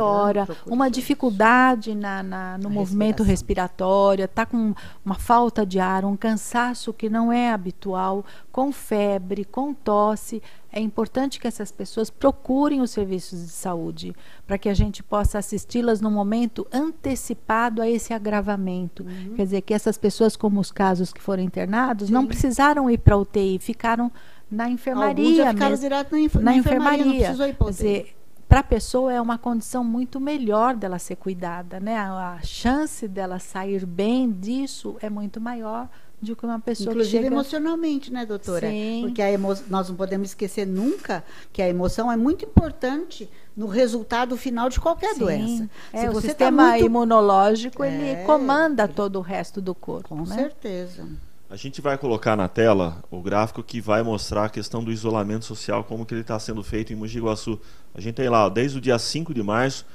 piora, 0.46 0.48
uma 0.66 0.88
dificuldade 0.90 1.94
na, 1.94 2.22
na- 2.22 2.58
no 2.58 2.64
Na 2.64 2.70
movimento 2.70 3.22
respiração. 3.22 3.45
Respiratória, 3.46 4.24
está 4.24 4.44
com 4.44 4.74
uma 5.04 5.14
falta 5.14 5.64
de 5.64 5.78
ar, 5.78 6.04
um 6.04 6.16
cansaço 6.16 6.92
que 6.92 7.08
não 7.08 7.32
é 7.32 7.50
habitual, 7.52 8.24
com 8.50 8.72
febre, 8.72 9.44
com 9.44 9.72
tosse, 9.72 10.42
é 10.72 10.80
importante 10.80 11.38
que 11.38 11.46
essas 11.46 11.70
pessoas 11.70 12.10
procurem 12.10 12.80
os 12.82 12.90
serviços 12.90 13.40
de 13.40 13.48
saúde 13.48 14.14
para 14.46 14.58
que 14.58 14.68
a 14.68 14.74
gente 14.74 15.02
possa 15.02 15.38
assisti-las 15.38 16.00
no 16.00 16.10
momento 16.10 16.66
antecipado 16.72 17.80
a 17.80 17.88
esse 17.88 18.12
agravamento. 18.12 19.04
Uhum. 19.04 19.34
Quer 19.36 19.44
dizer, 19.44 19.60
que 19.62 19.72
essas 19.72 19.96
pessoas, 19.96 20.36
como 20.36 20.60
os 20.60 20.72
casos 20.72 21.12
que 21.12 21.22
foram 21.22 21.42
internados, 21.42 22.10
não 22.10 22.26
precisaram 22.26 22.90
ir 22.90 22.98
para 22.98 23.14
a 23.14 23.18
UTI, 23.18 23.58
ficaram 23.58 24.10
na 24.50 24.64
Alguns 24.64 24.80
enfermaria 24.80 25.36
já 25.44 25.50
ficaram 25.50 25.70
mesmo 25.70 25.82
direto 25.82 26.12
na, 26.12 26.20
enf 26.20 26.34
na 26.36 26.42
na 26.42 26.56
enfermaria. 26.56 27.04
Não 27.04 27.12
enfermaria. 27.12 27.26
precisou 27.26 27.46
ir 27.48 27.54
pra 27.54 27.66
Quer 27.66 27.70
UTI. 27.70 27.76
dizer, 27.76 28.15
para 28.48 28.60
a 28.60 28.62
pessoa 28.62 29.12
é 29.12 29.20
uma 29.20 29.38
condição 29.38 29.82
muito 29.82 30.20
melhor 30.20 30.74
dela 30.76 30.98
ser 30.98 31.16
cuidada, 31.16 31.80
né? 31.80 31.96
A, 31.96 32.34
a 32.34 32.42
chance 32.42 33.08
dela 33.08 33.38
sair 33.38 33.84
bem 33.84 34.30
disso 34.30 34.96
é 35.00 35.10
muito 35.10 35.40
maior 35.40 35.88
do 36.20 36.34
que 36.34 36.46
uma 36.46 36.58
pessoa 36.58 36.90
Inclusive 36.90 37.16
chega... 37.16 37.26
emocionalmente, 37.26 38.12
né, 38.12 38.24
doutora? 38.24 38.68
Sim. 38.70 39.02
Porque 39.02 39.20
a 39.20 39.30
emo... 39.30 39.54
nós 39.68 39.88
não 39.88 39.96
podemos 39.96 40.28
esquecer 40.28 40.66
nunca 40.66 41.22
que 41.52 41.60
a 41.60 41.68
emoção 41.68 42.10
é 42.10 42.16
muito 42.16 42.44
importante 42.44 43.28
no 43.56 43.66
resultado 43.66 44.36
final 44.36 44.68
de 44.68 44.80
qualquer 44.80 45.14
Sim. 45.14 45.20
doença. 45.20 45.70
É, 45.92 46.08
o 46.08 46.14
tá 46.14 46.20
sistema 46.20 46.70
muito- 46.70 46.86
imunológico 46.86 47.84
É, 47.84 47.92
ele 47.92 48.24
comanda 48.24 48.88
todo 48.88 49.16
o 49.16 49.22
resto 49.22 49.60
do 49.60 49.74
corpo. 49.74 50.08
Com 50.10 50.24
né? 50.24 50.34
certeza. 50.34 51.06
A 51.48 51.54
gente 51.54 51.80
vai 51.80 51.96
colocar 51.96 52.34
na 52.36 52.48
tela 52.48 53.04
o 53.10 53.22
gráfico 53.22 53.62
que 53.62 53.80
vai 53.80 54.02
mostrar 54.02 54.46
a 54.46 54.48
questão 54.48 54.82
do 54.82 54.90
isolamento 54.90 55.44
social, 55.44 55.84
como 55.84 56.04
que 56.04 56.12
ele 56.12 56.22
está 56.22 56.38
sendo 56.40 56.62
feito 56.62 56.92
em 56.92 56.96
Mogi 56.96 57.20
Guaçu. 57.20 57.60
A 57.94 58.00
gente 58.00 58.16
tem 58.16 58.28
lá, 58.28 58.46
ó, 58.46 58.50
desde 58.50 58.78
o 58.78 58.80
dia 58.80 58.98
5 58.98 59.32
de 59.32 59.42
março, 59.44 59.86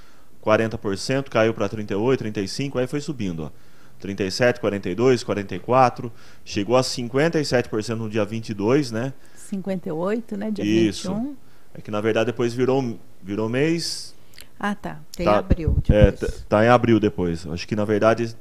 40%, 0.44 1.30
caiu 1.30 1.54
para 1.54 1.68
38, 1.68 2.20
35, 2.20 2.80
aí 2.80 2.88
foi 2.88 3.02
subindo, 3.02 3.44
ó. 3.44 3.50
37, 4.00 4.60
42, 4.62 5.24
44, 5.24 6.12
chegou 6.44 6.76
a 6.78 6.82
57% 6.82 7.90
no 7.96 8.10
dia 8.10 8.24
22, 8.26 8.90
né? 8.90 9.14
58, 9.36 10.38
né? 10.38 10.50
Dia 10.52 10.64
Isso. 10.66 11.10
21. 11.14 11.36
É 11.76 11.82
que 11.82 11.92
na 11.92 12.02
verdade 12.02 12.28
depois 12.28 12.54
virou 12.54 12.98
virou 13.22 13.48
mês, 13.48 14.16
Ah, 14.60 14.74
tá. 14.76 15.00
Tem 15.16 15.26
Tá. 15.26 15.38
abril. 15.40 15.76
é, 15.90 16.12
depois. 16.12 16.32
t- 16.34 16.44
tá 16.48 16.64
em 16.66 16.68
abril 16.70 17.00
depois. 17.00 17.46
Acho 17.48 17.68
que 17.68 17.76
na 17.76 17.84
verdade 17.86 18.36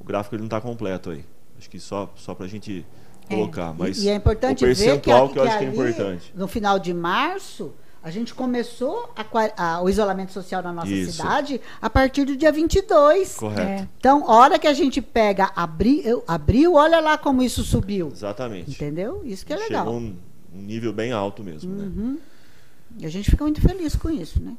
o 0.00 0.04
gráfico 0.04 0.34
ele 0.34 0.42
não 0.42 0.46
está 0.46 0.60
completo 0.60 1.10
aí. 1.10 1.24
Acho 1.58 1.70
que 1.70 1.78
só 1.80 2.12
só 2.16 2.34
pra 2.34 2.46
gente 2.46 2.84
colocar, 3.28 3.74
mas 3.76 4.02
e, 4.02 4.08
é 4.08 4.14
importante 4.14 4.64
o 4.64 4.68
ver 4.68 4.74
que, 4.74 4.82
percentual 4.82 5.26
a- 5.26 5.28
que, 5.30 5.38
eu 5.38 5.42
acho 5.44 5.58
que 5.58 5.64
é 5.64 5.68
importante. 5.68 6.32
No 6.34 6.46
final 6.46 6.78
de 6.78 6.94
março, 6.94 7.72
a 8.02 8.10
gente 8.10 8.32
começou 8.34 9.10
a 9.16 9.24
a- 9.56 9.82
o 9.82 9.88
isolamento 9.88 10.32
social 10.32 10.62
na 10.62 10.72
nossa 10.72 10.88
Isso. 10.92 11.12
cidade 11.12 11.60
a 11.82 11.90
partir 11.90 12.24
do 12.24 12.36
dia 12.36 12.52
22. 12.52 13.34
Correto. 13.36 13.60
É. 13.82 13.88
Então, 13.98 14.30
a 14.30 14.34
hora 14.36 14.58
que 14.60 14.66
a 14.68 14.72
gente 14.72 15.02
pega 15.02 15.50
abril, 15.56 16.22
abril, 16.28 16.74
olha 16.74 17.00
lá 17.00 17.18
como 17.18 17.42
isso 17.42 17.64
subiu. 17.64 18.08
Exatamente. 18.12 18.70
Entendeu? 18.70 19.22
Isso 19.24 19.44
que 19.44 19.52
é 19.52 19.56
legal. 19.56 19.86
Chegou 19.86 19.98
um, 20.00 20.16
um 20.54 20.62
nível 20.62 20.92
bem 20.92 21.10
alto 21.10 21.42
mesmo, 21.42 21.74
né? 21.74 21.84
Uhum. 21.84 22.18
E 22.98 23.04
a 23.06 23.08
gente 23.10 23.28
fica 23.30 23.42
muito 23.44 23.60
feliz 23.60 23.96
com 23.96 24.08
isso, 24.08 24.40
né? 24.40 24.54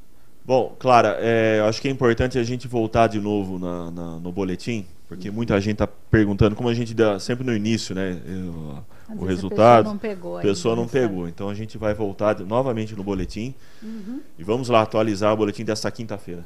Bom, 0.46 0.76
Clara, 0.78 1.18
é, 1.20 1.62
acho 1.68 1.82
que 1.82 1.88
é 1.88 1.92
importante 1.92 2.38
a 2.38 2.44
gente 2.44 2.68
voltar 2.68 3.08
de 3.08 3.20
novo 3.20 3.58
na- 3.60 3.92
na- 3.92 4.20
no 4.20 4.32
boletim, 4.32 4.86
porque 5.08 5.32
muita 5.32 5.60
gente 5.62 5.74
está 5.74 5.88
perguntando, 5.88 6.56
como 6.56 6.68
a 6.70 6.74
gente 6.74 6.94
dá 6.94 7.20
sempre 7.20 7.46
no 7.46 7.56
início, 7.56 7.96
né? 7.96 8.20
eu- 8.28 8.84
o 9.18 9.24
resultado. 9.24 9.90
A 9.90 9.92
pessoa 9.92 9.94
não 9.94 9.98
pegou. 9.98 10.38
A 10.38 10.42
pessoa 10.42 10.74
ainda, 10.74 10.82
não 10.82 10.90
pegou. 10.90 11.28
Então 11.30 11.50
a 11.50 11.54
gente 11.54 11.78
vai 11.78 11.94
voltar 11.94 12.38
novamente 12.42 12.94
no 12.94 13.04
boletim 13.04 13.54
Uhum. 13.82 14.20
e 14.38 14.44
vamos 14.44 14.68
lá 14.68 14.82
atualizar 14.82 15.34
o 15.34 15.38
boletim 15.38 15.64
desta 15.64 15.90
quinta-feira. 15.90 16.44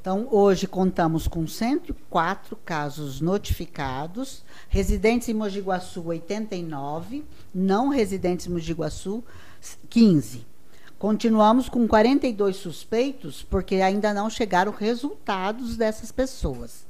Então, 0.00 0.28
hoje 0.30 0.68
contamos 0.68 1.26
com 1.26 1.44
104 1.46 2.56
casos 2.64 3.20
notificados, 3.20 4.44
residentes 4.68 5.28
em 5.28 5.34
Mogi 5.34 5.60
Guaçu 5.60 6.06
89, 6.06 7.24
não 7.52 7.88
residentes 7.88 8.46
em 8.46 8.50
Mogi 8.50 8.72
Guaçu 8.72 9.24
15. 9.90 10.46
Continuamos 11.00 11.68
com 11.68 11.86
42 11.86 12.56
suspeitos, 12.56 13.42
porque 13.42 13.76
ainda 13.76 14.14
não 14.14 14.30
chegaram 14.30 14.72
resultados 14.72 15.76
dessas 15.76 16.10
pessoas. 16.12 16.86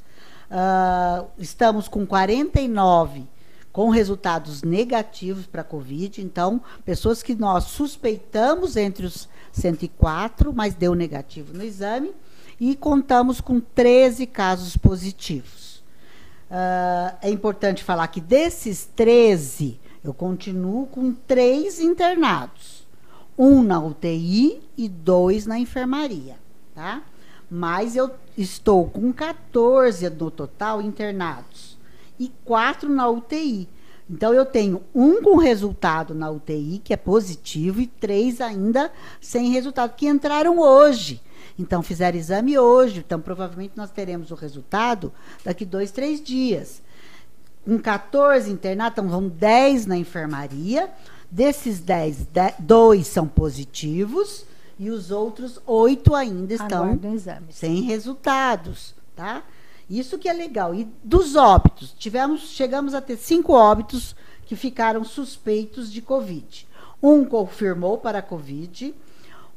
Ah, 0.51 1.25
estamos 1.39 1.89
com 1.89 2.07
49 2.07 3.27
com 3.73 3.91
resultados 3.91 4.63
negativos 4.63 5.47
para 5.47 5.61
a 5.61 5.65
Covid. 5.65 6.21
Então, 6.21 6.61
pessoas 6.85 7.23
que 7.23 7.35
nós 7.35 7.65
suspeitamos 7.65 8.77
entre 8.77 9.07
os 9.07 9.29
104, 9.53 10.53
mas 10.53 10.75
deu 10.75 10.95
negativo 10.95 11.57
no 11.57 11.63
exame. 11.63 12.13
E 12.59 12.75
contamos 12.75 13.41
com 13.41 13.61
13 13.61 14.27
casos 14.27 14.77
positivos. 14.77 15.83
Ah, 16.51 17.17
é 17.23 17.31
importante 17.31 17.85
falar 17.85 18.09
que 18.09 18.21
desses 18.21 18.89
13, 18.97 19.79
eu 20.03 20.15
continuo 20.15 20.87
com 20.87 21.13
três 21.13 21.79
internados. 21.79 22.87
Um 23.39 23.63
na 23.63 23.79
UTI 23.79 24.61
e 24.77 24.89
dois 24.89 25.47
na 25.47 25.59
enfermaria, 25.59 26.37
tá? 26.75 27.03
Mas 27.51 27.97
eu 27.97 28.11
estou 28.37 28.87
com 28.89 29.13
14 29.13 30.09
no 30.11 30.31
total 30.31 30.83
internados 30.83 31.79
e 32.19 32.31
quatro 32.45 32.89
na 32.89 33.09
UTI. 33.09 33.69
Então, 34.11 34.33
eu 34.33 34.47
tenho 34.47 34.83
um 34.95 35.23
com 35.23 35.37
resultado 35.37 36.15
na 36.15 36.31
UTI, 36.31 36.81
que 36.83 36.95
é 36.95 36.97
positivo, 36.97 37.81
e 37.81 37.87
três 37.87 38.41
ainda 38.41 38.91
sem 39.21 39.51
resultado, 39.51 39.95
que 39.95 40.09
entraram 40.09 40.59
hoje. 40.59 41.21
Então, 41.59 41.83
fizeram 41.83 42.17
exame 42.17 42.59
hoje. 42.59 43.01
Então, 43.07 43.21
provavelmente 43.21 43.75
nós 43.77 43.91
teremos 43.91 44.31
o 44.31 44.35
resultado 44.35 45.13
daqui 45.45 45.67
dois, 45.67 45.91
três 45.91 46.23
dias. 46.23 46.81
Com 47.67 47.79
14 47.79 48.51
internados, 48.51 48.99
então 48.99 49.11
vão 49.11 49.29
10 49.29 49.85
na 49.85 49.99
enfermaria. 49.99 50.89
Desses 51.31 51.81
10, 51.81 52.29
10 52.33 52.55
dois 52.61 53.07
são 53.07 53.29
positivos 53.29 54.47
e 54.79 54.91
os 54.91 55.11
outros 55.11 55.61
oito 55.67 56.15
ainda 56.15 56.55
estão 56.55 56.99
sem 57.51 57.83
resultados, 57.83 58.95
tá? 59.17 59.43
Isso 59.91 60.19
que 60.19 60.29
é 60.29 60.33
legal. 60.33 60.75
E 60.75 60.87
dos 61.03 61.35
óbitos, 61.35 61.95
tivemos, 61.99 62.43
chegamos 62.51 62.95
a 62.95 63.01
ter 63.01 63.17
cinco 63.17 63.53
óbitos 63.53 64.15
que 64.45 64.55
ficaram 64.55 65.05
suspeitos 65.05 65.91
de 65.91 66.01
Covid. 66.01 66.67
Um 67.03 67.25
confirmou 67.25 67.99
para 67.99 68.19
a 68.19 68.23
Covid, 68.23 68.95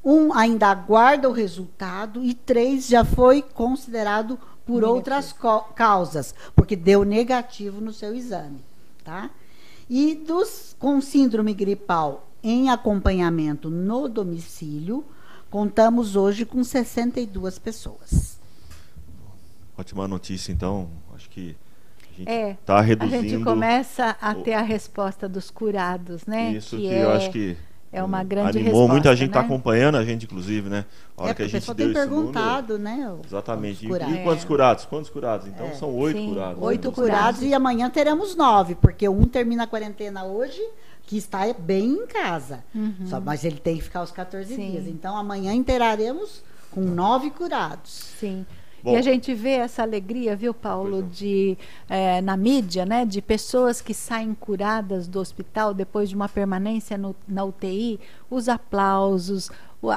um 0.04 0.34
ainda 0.34 0.68
aguarda 0.68 1.30
o 1.30 1.34
resultado 1.34 2.24
e 2.24 2.34
três 2.34 2.88
já 2.88 3.04
foi 3.04 3.42
considerado 3.42 4.40
por 4.66 4.82
negativo. 4.82 4.94
outras 4.94 5.36
causas, 5.76 6.34
porque 6.56 6.76
deu 6.76 7.04
negativo 7.04 7.82
no 7.82 7.92
seu 7.92 8.16
exame, 8.16 8.64
tá? 9.04 9.30
E 9.90 10.16
dos 10.16 10.76
com 10.80 11.02
síndrome 11.02 11.54
gripal 11.54 12.31
em 12.44 12.70
acompanhamento 12.70 13.70
no 13.70 14.08
domicílio, 14.08 15.06
contamos 15.50 16.16
hoje 16.16 16.46
com 16.46 16.64
62 16.64 17.60
pessoas. 17.60 18.40
Ótima 19.78 20.08
notícia, 20.08 20.52
então. 20.52 20.90
Acho 21.16 21.30
que 21.30 21.56
a 22.02 22.18
gente 22.18 22.22
está 22.22 22.32
é, 22.32 22.54
tá 22.66 22.82
reduzindo. 22.82 23.18
A 23.18 23.22
gente 23.22 23.44
começa 23.44 24.16
a 24.22 24.34
ter 24.36 24.54
a 24.54 24.62
resposta 24.62 25.28
dos 25.28 25.50
curados, 25.50 26.26
né? 26.26 26.54
Isso 26.54 26.76
que, 26.76 26.84
que 26.84 26.94
é... 26.94 27.04
eu 27.04 27.12
acho 27.12 27.32
que 27.32 27.58
é 27.94 28.02
uma 28.02 28.24
grande 28.24 28.58
Animou, 28.58 28.66
resposta, 28.66 28.94
muita 28.94 29.16
gente 29.16 29.28
está 29.30 29.42
né? 29.42 29.46
acompanhando 29.46 29.98
a 29.98 30.06
gente, 30.06 30.24
inclusive, 30.26 30.70
né? 30.70 30.86
A 31.18 31.24
hora 31.24 31.32
é, 31.32 31.34
que 31.34 31.44
a 31.44 31.48
gente 31.48 31.66
deu 31.66 31.76
tem 31.76 31.94
perguntado, 31.94 32.78
número, 32.78 32.98
né? 32.98 33.20
Exatamente. 33.26 33.86
E, 33.86 33.90
e, 33.90 34.24
quantos 34.24 34.46
curados? 34.46 34.86
Quantos 34.86 35.10
curados? 35.10 35.48
Então 35.48 35.66
é. 35.66 35.74
são 35.74 35.94
oito 35.96 36.18
Sim, 36.18 36.30
curados. 36.30 36.64
Oito 36.64 36.88
né? 36.88 36.94
curados 36.94 37.42
e 37.42 37.54
amanhã 37.54 37.90
teremos 37.90 38.34
nove, 38.34 38.76
porque 38.76 39.10
um 39.10 39.26
termina 39.26 39.64
a 39.64 39.68
quarentena 39.68 40.24
hoje, 40.24 40.62
que 41.12 41.18
está 41.18 41.42
bem 41.52 41.90
em 41.90 42.08
casa. 42.08 42.64
Uhum. 42.74 43.06
Só, 43.06 43.20
mas 43.20 43.44
ele 43.44 43.60
tem 43.60 43.76
que 43.76 43.84
ficar 43.84 44.02
os 44.02 44.12
14 44.12 44.56
Sim. 44.56 44.72
dias. 44.72 44.88
Então 44.88 45.18
amanhã 45.18 45.52
interaremos 45.54 46.42
com 46.72 46.80
nove 46.80 47.30
curados. 47.30 48.14
Sim. 48.18 48.46
Bom. 48.82 48.94
E 48.94 48.96
a 48.96 49.02
gente 49.02 49.34
vê 49.34 49.56
essa 49.56 49.82
alegria, 49.82 50.38
viu, 50.38 50.54
Paulo, 50.54 51.04
de 51.04 51.58
é, 51.90 52.22
na 52.22 52.38
mídia, 52.38 52.86
né, 52.86 53.06
de 53.06 53.22
pessoas 53.22 53.82
que 53.82 53.94
saem 53.94 54.34
curadas 54.34 55.06
do 55.06 55.20
hospital 55.20 55.74
depois 55.74 56.08
de 56.08 56.16
uma 56.16 56.30
permanência 56.30 56.98
no, 56.98 57.14
na 57.28 57.44
UTI, 57.44 58.00
os 58.32 58.48
aplausos, 58.48 59.52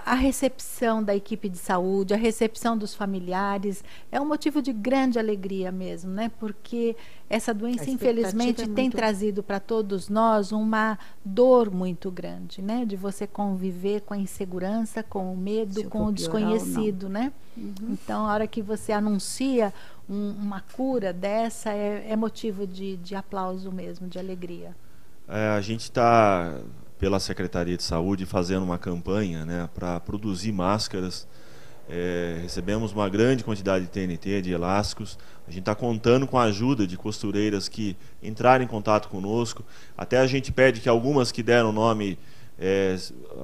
a 0.05 0.15
recepção 0.15 1.05
da 1.05 1.15
equipe 1.15 1.49
de 1.49 1.59
saúde, 1.59 2.15
a 2.15 2.17
recepção 2.17 2.77
dos 2.77 2.95
familiares, 2.95 3.85
é 4.11 4.21
um 4.21 4.25
motivo 4.25 4.61
de 4.61 4.73
grande 4.73 5.19
alegria 5.19 5.71
mesmo, 5.71 6.11
né? 6.11 6.33
Porque 6.41 6.97
essa 7.31 7.55
doença, 7.55 7.89
infelizmente, 7.91 8.63
é 8.63 8.67
tem 8.67 8.91
trazido 8.91 9.43
para 9.43 9.61
todos 9.61 10.09
nós 10.09 10.53
uma 10.53 10.99
dor 11.25 11.71
muito 11.71 12.11
grande, 12.11 12.61
né? 12.61 12.85
De 12.85 12.97
você 12.97 13.27
conviver 13.27 14.01
com 14.01 14.15
a 14.15 14.19
insegurança, 14.19 15.03
com 15.03 15.33
o 15.33 15.37
medo, 15.37 15.89
com 15.89 16.07
o 16.07 16.13
desconhecido, 16.13 17.09
né? 17.09 17.31
Uhum. 17.57 17.75
Então, 17.91 18.27
a 18.27 18.33
hora 18.33 18.47
que 18.47 18.63
você 18.63 18.91
anuncia 18.91 19.73
um, 20.09 20.31
uma 20.31 20.63
cura 20.75 21.13
dessa, 21.13 21.71
é, 21.71 22.07
é 22.09 22.17
motivo 22.17 22.67
de, 22.67 22.97
de 22.97 23.15
aplauso 23.15 23.71
mesmo, 23.71 24.09
de 24.09 24.19
alegria. 24.19 24.75
É, 25.29 25.51
a 25.51 25.61
gente 25.61 25.83
está 25.83 26.59
pela 27.05 27.21
Secretaria 27.21 27.77
de 27.77 27.83
Saúde 27.83 28.25
fazendo 28.25 28.63
uma 28.63 28.79
campanha 28.79 29.45
né, 29.45 29.69
para 29.75 30.01
produzir 30.01 30.53
máscaras. 30.53 31.29
É, 31.87 32.39
recebemos 32.41 32.93
uma 32.93 33.11
grande 33.11 33.45
quantidade 33.45 33.85
de 33.85 33.91
TNT, 33.91 34.41
de 34.41 34.53
elásticos. 34.53 35.19
A 35.47 35.51
gente 35.51 35.61
está 35.61 35.75
contando 35.75 36.27
com 36.27 36.39
a 36.39 36.45
ajuda 36.45 36.87
de 36.87 36.97
costureiras 36.97 37.69
que 37.69 37.95
entraram 38.23 38.65
em 38.65 38.67
contato 38.67 39.11
conosco. 39.11 39.63
Até 39.99 40.17
a 40.17 40.27
gente 40.27 40.51
pede 40.51 40.81
que 40.81 40.89
algumas 40.89 41.31
que 41.31 41.43
deram 41.43 41.73
nome 41.73 42.19
é, 42.59 42.97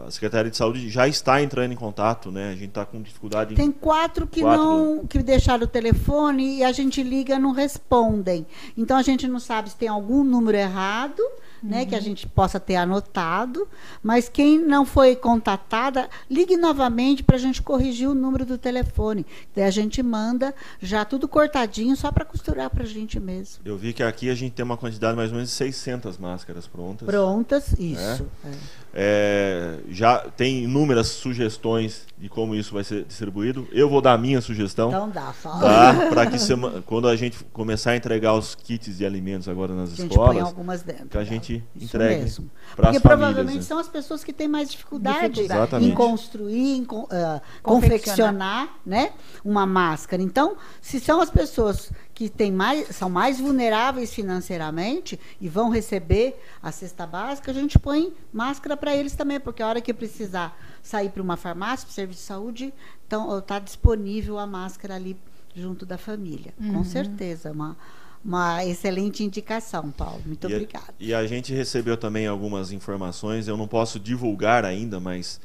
a 0.07 0.11
Secretaria 0.11 0.51
de 0.51 0.57
Saúde 0.57 0.89
já 0.89 1.09
está 1.09 1.43
entrando 1.43 1.73
em 1.73 1.77
contato, 1.77 2.31
né? 2.31 2.51
A 2.51 2.55
gente 2.55 2.69
está 2.69 2.85
com 2.85 3.03
dificuldade. 3.03 3.55
Tem 3.55 3.73
quatro 3.73 4.27
que 4.27 4.41
quatro... 4.41 4.63
não 4.63 5.07
que 5.07 5.19
deixaram 5.21 5.65
o 5.65 5.67
telefone 5.67 6.59
e 6.59 6.65
a 6.65 6.73
gente 6.73 7.03
liga 7.03 7.39
não 7.39 7.53
respondem. 7.53 8.47
Então 8.77 8.97
a 8.97 9.03
gente 9.03 9.27
não 9.27 9.41
sabe 9.41 9.71
se 9.71 9.77
tem 9.77 9.89
algum 9.89 10.23
número 10.23 10.57
errado 10.57 11.23
né, 11.63 11.85
que 11.85 11.95
a 11.95 11.99
uhum. 11.99 12.05
gente 12.05 12.27
possa 12.27 12.59
ter 12.59 12.77
anotado, 12.77 13.69
mas 14.03 14.29
quem 14.29 14.59
não 14.59 14.85
foi 14.85 15.15
contatada, 15.15 16.09
ligue 16.29 16.57
novamente 16.57 17.23
para 17.23 17.37
a 17.37 17.39
gente 17.39 17.63
corrigir 17.63 18.09
o 18.09 18.15
número 18.15 18.45
do 18.45 18.57
telefone. 18.57 19.27
Daí 19.55 19.65
a 19.65 19.71
gente 19.71 20.03
manda 20.03 20.55
já 20.81 21.05
tudo 21.05 21.29
cortadinho, 21.29 21.95
só 21.97 22.11
para 22.11 22.25
costurar 22.25 22.71
para 22.71 22.85
a 22.85 22.87
gente 22.87 23.21
mesmo. 23.21 23.63
Eu 23.65 23.77
vi 23.77 23.93
que 23.93 24.03
aqui 24.03 24.31
a 24.31 24.35
gente 24.35 24.53
tem 24.53 24.65
uma 24.65 24.77
quantidade 24.77 25.13
de 25.13 25.17
mais 25.17 25.31
ou 25.31 25.37
menos 25.37 25.51
de 25.51 25.57
600 25.57 26.19
máscaras 26.19 26.67
prontas. 26.67 27.07
Prontas, 27.07 27.73
isso. 27.79 28.27
É. 28.45 28.49
É. 28.49 28.90
É, 28.93 29.79
já 29.89 30.19
tem 30.19 30.65
inúmeras 30.65 31.09
sugestões 31.09 32.07
de 32.19 32.29
como 32.29 32.55
isso 32.55 32.75
vai 32.75 32.83
ser 32.83 33.05
distribuído. 33.05 33.67
Eu 33.71 33.89
vou 33.89 34.01
dar 34.01 34.15
a 34.15 34.19
minha 34.19 34.41
sugestão. 34.41 34.89
Então 34.89 35.09
dá, 35.09 35.33
fala. 35.33 35.61
Tá? 35.61 36.07
Para 36.11 36.27
que 36.27 36.39
sema, 36.39 36.83
quando 36.85 37.07
a 37.07 37.15
gente 37.15 37.43
começar 37.53 37.93
a 37.93 37.97
entregar 37.97 38.35
os 38.35 38.55
kits 38.55 38.99
de 38.99 39.07
alimentos 39.07 39.49
agora 39.49 39.75
nas 39.75 39.99
a 39.99 40.05
escolas, 40.05 40.83
dentro, 40.83 41.09
que 41.09 41.19
a 41.19 41.25
gente 41.25 41.65
entregue 41.81 42.25
para 42.25 42.27
as 42.27 42.35
famílias. 42.35 42.53
Porque 42.77 43.01
provavelmente 43.01 43.57
né? 43.57 43.63
são 43.63 43.79
as 43.79 43.89
pessoas 43.89 44.25
que 44.25 44.33
têm 44.33 44.49
mais 44.49 44.71
dificuldade 44.71 45.41
em 45.81 45.93
construir, 45.93 46.77
em 46.77 46.83
uh, 46.83 47.41
confeccionar 47.63 48.69
né, 48.85 49.13
uma 49.45 49.67
máscara. 49.67 50.21
Então, 50.21 50.57
se 50.81 50.99
são 50.99 51.21
as 51.21 51.31
pessoas 51.31 51.93
que 52.21 52.29
tem 52.29 52.53
mais, 52.53 52.95
são 52.95 53.09
mais 53.09 53.41
vulneráveis 53.41 54.13
financeiramente 54.13 55.19
e 55.41 55.49
vão 55.49 55.71
receber 55.71 56.39
a 56.63 56.71
cesta 56.71 57.07
básica, 57.07 57.51
a 57.51 57.55
gente 57.55 57.79
põe 57.79 58.13
máscara 58.31 58.77
para 58.77 58.95
eles 58.95 59.15
também, 59.15 59.41
porque 59.41 59.63
a 59.63 59.67
hora 59.67 59.81
que 59.81 59.95
precisar 59.95 60.55
sair 60.83 61.09
para 61.09 61.23
uma 61.23 61.39
farmácia, 61.39 61.87
para 61.87 61.93
o 61.93 61.95
serviço 61.95 62.21
de 62.21 62.27
saúde, 62.27 62.75
então 63.07 63.39
está 63.39 63.59
disponível 63.59 64.39
a 64.39 64.47
máscara 64.47 64.97
ali 64.97 65.17
junto 65.55 65.87
da 65.87 65.97
família. 65.97 66.53
Uhum. 66.61 66.75
Com 66.75 66.85
certeza, 66.85 67.53
uma, 67.53 67.75
uma 68.23 68.67
excelente 68.67 69.25
indicação, 69.25 69.91
Paulo. 69.91 70.21
Muito 70.27 70.47
e 70.47 70.55
obrigada. 70.55 70.95
E 71.01 71.15
a 71.15 71.27
gente 71.27 71.55
recebeu 71.55 71.97
também 71.97 72.27
algumas 72.27 72.71
informações, 72.71 73.49
eu 73.49 73.57
não 73.57 73.67
posso 73.67 73.99
divulgar 73.99 74.67
ainda, 74.67 75.01
mas 75.01 75.41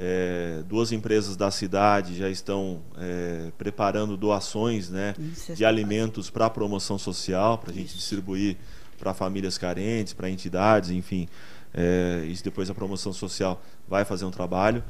é, 0.00 0.62
duas 0.68 0.92
empresas 0.92 1.36
da 1.36 1.50
cidade 1.50 2.16
já 2.16 2.30
estão 2.30 2.80
é, 2.96 3.50
preparando 3.58 4.16
doações 4.16 4.88
né, 4.88 5.12
é 5.48 5.52
de 5.52 5.64
alimentos 5.64 6.30
para 6.30 6.48
promoção 6.48 6.96
social, 6.96 7.58
para 7.58 7.72
a 7.72 7.74
gente 7.74 7.96
distribuir 7.96 8.56
para 8.96 9.12
famílias 9.12 9.58
carentes, 9.58 10.12
para 10.12 10.30
entidades, 10.30 10.90
enfim. 10.90 11.28
É, 11.74 12.24
e 12.26 12.42
depois 12.42 12.70
a 12.70 12.74
promoção 12.74 13.12
social 13.12 13.60
vai 13.88 14.04
fazer 14.04 14.24
um 14.24 14.30
trabalho. 14.30 14.84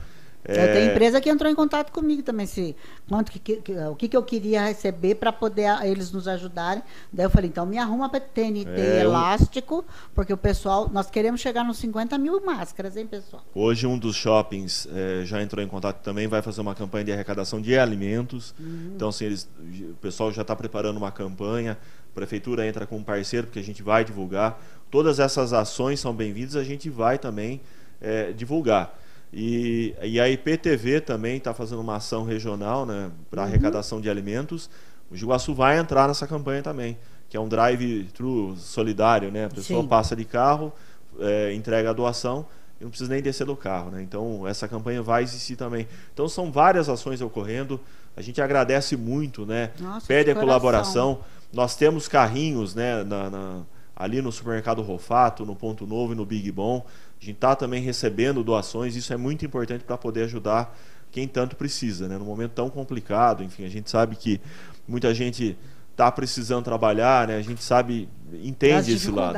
É... 0.45 0.73
Tem 0.73 0.87
empresa 0.87 1.21
que 1.21 1.29
entrou 1.29 1.51
em 1.51 1.55
contato 1.55 1.91
comigo 1.93 2.23
também, 2.23 2.47
se, 2.47 2.75
quanto 3.09 3.31
que, 3.33 3.39
que, 3.39 3.73
o 3.73 3.95
que, 3.97 4.09
que 4.09 4.17
eu 4.17 4.23
queria 4.23 4.67
receber 4.67 5.17
para 5.17 5.33
poder 5.33 5.69
eles 5.85 6.11
nos 6.11 6.27
ajudarem. 6.29 6.83
Daí 7.13 7.27
eu 7.27 7.31
falei, 7.31 7.51
então 7.51 7.67
me 7.67 7.77
arruma 7.77 8.09
para 8.09 8.21
TNT 8.21 8.69
é, 8.69 9.01
elástico, 9.03 9.85
porque 10.15 10.33
o 10.33 10.37
pessoal, 10.37 10.89
nós 10.93 11.11
queremos 11.11 11.41
chegar 11.41 11.65
nos 11.65 11.79
50 11.79 12.17
mil 12.19 12.41
máscaras, 12.45 12.97
hein, 12.97 13.07
pessoal? 13.07 13.43
Hoje 13.55 13.87
um 13.87 13.99
dos 13.99 14.17
shoppings 14.17 14.89
é, 14.93 15.25
já 15.25 15.43
entrou 15.43 15.63
em 15.63 15.69
contato 15.69 16.03
também, 16.03 16.27
vai 16.27 16.41
fazer 16.41 16.61
uma 16.61 16.75
campanha 16.75 17.05
de 17.05 17.13
arrecadação 17.13 17.61
de 17.61 17.77
alimentos. 17.79 18.55
Uhum. 18.59 18.93
Então, 18.95 19.09
assim, 19.09 19.27
eles, 19.27 19.49
o 19.91 19.95
pessoal 20.01 20.33
já 20.33 20.43
está 20.43 20.55
preparando 20.55 20.97
uma 20.97 21.11
campanha, 21.11 21.73
a 21.73 22.15
prefeitura 22.15 22.67
entra 22.67 22.87
com 22.87 22.97
um 22.97 23.03
parceiro, 23.03 23.47
porque 23.47 23.59
a 23.59 23.65
gente 23.65 23.83
vai 23.83 24.05
divulgar. 24.05 24.61
Todas 24.91 25.19
essas 25.19 25.53
ações 25.53 26.01
são 26.01 26.15
bem-vindas, 26.15 26.57
a 26.57 26.65
gente 26.65 26.89
vai 26.89 27.19
também 27.19 27.61
é, 28.01 28.33
divulgar. 28.33 28.99
E, 29.33 29.95
e 30.03 30.19
a 30.21 30.29
IPTV 30.29 31.01
também 31.01 31.37
está 31.37 31.53
fazendo 31.53 31.81
uma 31.81 31.97
ação 31.97 32.25
regional 32.25 32.87
né, 32.87 33.11
para 33.31 33.43
uhum. 33.43 33.49
arrecadação 33.49 34.01
de 34.01 34.09
alimentos. 34.09 34.71
O 35.11 35.17
Juaçu 35.17 35.55
vai 35.55 35.79
entrar 35.79 36.09
nessa 36.09 36.27
campanha 36.27 36.63
também, 36.63 36.99
que 37.29 37.37
é 37.37 37.41
um 37.41 37.49
drive-thru 37.49 38.57
solidário. 38.57 39.31
Né? 39.31 39.47
A 39.47 39.51
pessoa 39.51 39.83
Sim. 39.83 39.89
passa 39.89 40.17
de 40.17 40.25
carro, 40.25 40.73
é, 41.21 41.53
entrega 41.55 41.91
a 41.91 41.93
doação 41.93 42.47
e 42.81 42.85
não 42.85 42.91
precisa 42.91 43.11
nem 43.11 43.23
descer 43.23 43.47
do 43.47 43.57
carro. 43.57 43.91
Né? 43.91 44.03
Então, 44.03 44.47
essa 44.47 44.67
campanha 44.67 45.03
vai 45.03 45.23
existir 45.23 45.57
também. 45.57 45.87
Então, 46.13 46.29
são 46.29 46.51
várias 46.51 46.89
ações 46.89 47.21
ocorrendo. 47.21 47.81
A 48.17 48.23
gente 48.23 48.41
agradece 48.41 48.97
muito, 48.97 49.47
né? 49.47 49.71
Nossa, 49.79 50.07
pede 50.07 50.31
a 50.31 50.35
colaboração. 50.35 51.21
Nós 51.53 51.77
temos 51.77 52.09
carrinhos 52.09 52.75
né, 52.75 53.05
na, 53.05 53.31
na, 53.31 53.61
ali 53.95 54.21
no 54.21 54.31
supermercado 54.33 54.83
Rofato, 54.83 55.47
no 55.47 55.55
Ponto 55.55 55.87
Novo 55.87 56.13
e 56.13 56.17
no 56.17 56.27
Big 56.27 56.51
Bom. 56.51 56.85
A 57.21 57.25
gente 57.25 57.37
está 57.37 57.57
também 57.57 57.83
recebendo 57.83 58.45
doações, 58.45 58.95
isso 58.95 59.13
é 59.13 59.17
muito 59.17 59.45
importante 59.45 59.85
para 59.85 59.99
poder 59.99 60.25
ajudar 60.25 60.77
quem 61.11 61.27
tanto 61.27 61.57
precisa, 61.57 62.07
né? 62.07 62.19
Num 62.19 62.25
momento 62.25 62.53
tão 62.53 62.71
complicado, 62.71 63.43
enfim, 63.43 63.65
a 63.65 63.69
gente 63.69 63.91
sabe 63.91 64.15
que 64.15 64.41
muita 64.87 65.13
gente 65.15 65.57
está 65.91 66.13
precisando 66.13 66.65
trabalhar, 66.65 67.27
né? 67.27 67.37
A 67.37 67.43
gente 67.43 67.63
sabe, 67.63 68.09
entende 68.33 68.93
esse 68.93 69.11
lado. 69.11 69.33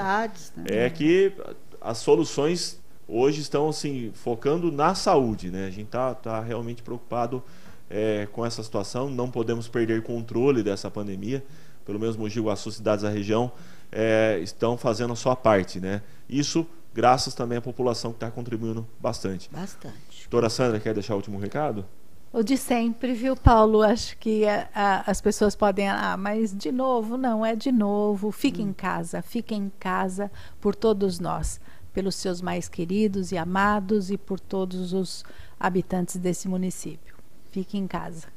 Né? 0.56 0.64
É 0.66 0.90
que 0.90 1.32
as 1.80 1.98
soluções 1.98 2.78
hoje 3.08 3.40
estão 3.40 3.68
assim 3.68 4.12
focando 4.14 4.70
na 4.70 4.94
saúde, 4.94 5.50
né? 5.50 5.66
A 5.66 5.70
gente 5.70 5.86
está 5.86 6.14
tá 6.14 6.40
realmente 6.40 6.82
preocupado 6.82 7.42
é, 7.88 8.28
com 8.30 8.44
essa 8.44 8.62
situação. 8.62 9.08
Não 9.08 9.30
podemos 9.30 9.68
perder 9.68 10.02
controle 10.02 10.62
dessa 10.62 10.90
pandemia. 10.90 11.42
Pelo 11.84 11.98
menos 11.98 12.16
Mogi 12.16 12.40
Guaçu, 12.40 12.70
cidades 12.70 13.02
da 13.02 13.08
região, 13.08 13.50
é, 13.90 14.38
estão 14.42 14.76
fazendo 14.76 15.12
a 15.12 15.16
sua 15.16 15.34
parte, 15.34 15.80
né? 15.80 16.02
Isso 16.28 16.66
graças 16.92 17.34
também 17.34 17.58
à 17.58 17.60
população 17.60 18.10
que 18.10 18.16
está 18.16 18.30
contribuindo 18.30 18.86
bastante. 19.00 19.50
Bastante. 19.50 20.22
Doutora 20.22 20.48
Sandra, 20.50 20.80
quer 20.80 20.94
deixar 20.94 21.14
o 21.14 21.16
último 21.16 21.38
recado? 21.38 21.84
O 22.32 22.44
de 22.44 22.56
sempre, 22.56 23.12
viu, 23.12 23.36
Paulo? 23.36 23.82
Acho 23.82 24.16
que 24.16 24.46
a, 24.46 24.68
a, 24.72 25.10
as 25.10 25.20
pessoas 25.20 25.56
podem. 25.56 25.88
Ah, 25.88 26.16
mas 26.16 26.56
de 26.56 26.70
novo, 26.70 27.16
não, 27.16 27.44
é 27.44 27.56
de 27.56 27.72
novo. 27.72 28.30
Fique 28.30 28.62
hum. 28.62 28.68
em 28.68 28.72
casa, 28.72 29.20
fique 29.20 29.52
em 29.52 29.70
casa 29.80 30.30
por 30.60 30.76
todos 30.76 31.18
nós, 31.18 31.60
pelos 31.92 32.14
seus 32.14 32.40
mais 32.40 32.68
queridos 32.68 33.32
e 33.32 33.36
amados 33.36 34.12
e 34.12 34.16
por 34.16 34.38
todos 34.38 34.92
os 34.92 35.24
habitantes 35.58 36.16
desse 36.16 36.46
município. 36.46 37.16
Fique 37.50 37.76
em 37.76 37.88
casa. 37.88 38.28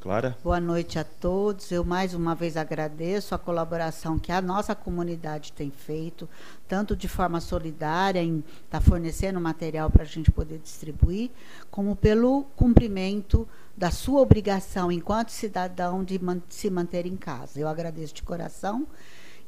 Clara? 0.00 0.38
Boa 0.44 0.60
noite 0.60 0.96
a 0.96 1.02
todos. 1.02 1.72
Eu 1.72 1.84
mais 1.84 2.14
uma 2.14 2.32
vez 2.32 2.56
agradeço 2.56 3.34
a 3.34 3.38
colaboração 3.38 4.16
que 4.16 4.30
a 4.30 4.40
nossa 4.40 4.72
comunidade 4.72 5.52
tem 5.52 5.72
feito, 5.72 6.28
tanto 6.68 6.94
de 6.94 7.08
forma 7.08 7.40
solidária, 7.40 8.22
em 8.22 8.38
estar 8.38 8.78
tá 8.78 8.80
fornecendo 8.80 9.40
material 9.40 9.90
para 9.90 10.04
a 10.04 10.06
gente 10.06 10.30
poder 10.30 10.58
distribuir, 10.58 11.30
como 11.68 11.96
pelo 11.96 12.44
cumprimento 12.54 13.46
da 13.76 13.90
sua 13.90 14.20
obrigação 14.20 14.92
enquanto 14.92 15.30
cidadão 15.30 16.04
de 16.04 16.16
man 16.18 16.40
se 16.48 16.70
manter 16.70 17.04
em 17.04 17.16
casa. 17.16 17.58
Eu 17.58 17.66
agradeço 17.66 18.14
de 18.14 18.22
coração 18.22 18.86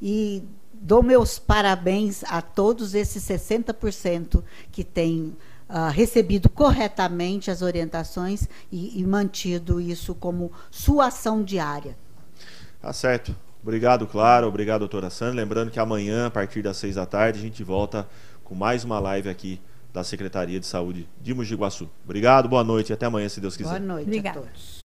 e 0.02 0.42
dou 0.72 1.02
meus 1.02 1.38
parabéns 1.38 2.24
a 2.24 2.42
todos 2.42 2.94
esses 2.94 3.22
60% 3.22 4.42
que 4.72 4.82
têm 4.82 5.36
uh, 5.70 5.90
recebido 5.90 6.48
corretamente 6.48 7.50
as 7.50 7.62
orientações 7.62 8.48
e, 8.70 9.00
e 9.00 9.06
mantido 9.06 9.80
isso 9.80 10.14
como 10.14 10.52
sua 10.70 11.06
ação 11.06 11.42
diária. 11.42 11.96
Tá 12.80 12.92
certo. 12.92 13.34
Obrigado, 13.62 14.06
Clara. 14.06 14.46
Obrigado, 14.46 14.80
doutora 14.80 15.10
Sandra. 15.10 15.36
Lembrando 15.36 15.70
que 15.70 15.78
amanhã, 15.78 16.26
a 16.26 16.30
partir 16.30 16.62
das 16.62 16.76
seis 16.76 16.96
da 16.96 17.06
tarde, 17.06 17.38
a 17.38 17.42
gente 17.42 17.62
volta 17.62 18.08
com 18.42 18.54
mais 18.54 18.84
uma 18.84 18.98
live 18.98 19.28
aqui 19.28 19.60
da 19.92 20.02
Secretaria 20.02 20.58
de 20.58 20.66
Saúde 20.66 21.08
de 21.20 21.34
Mogi 21.34 21.54
Guaçu. 21.54 21.88
Obrigado, 22.04 22.48
boa 22.48 22.64
noite 22.64 22.90
e 22.90 22.92
até 22.92 23.06
amanhã, 23.06 23.28
se 23.28 23.40
Deus 23.40 23.56
quiser. 23.56 23.68
Boa 23.68 23.80
noite 23.80 24.06
Obrigada. 24.06 24.40
a 24.40 24.42
todos. 24.42 24.79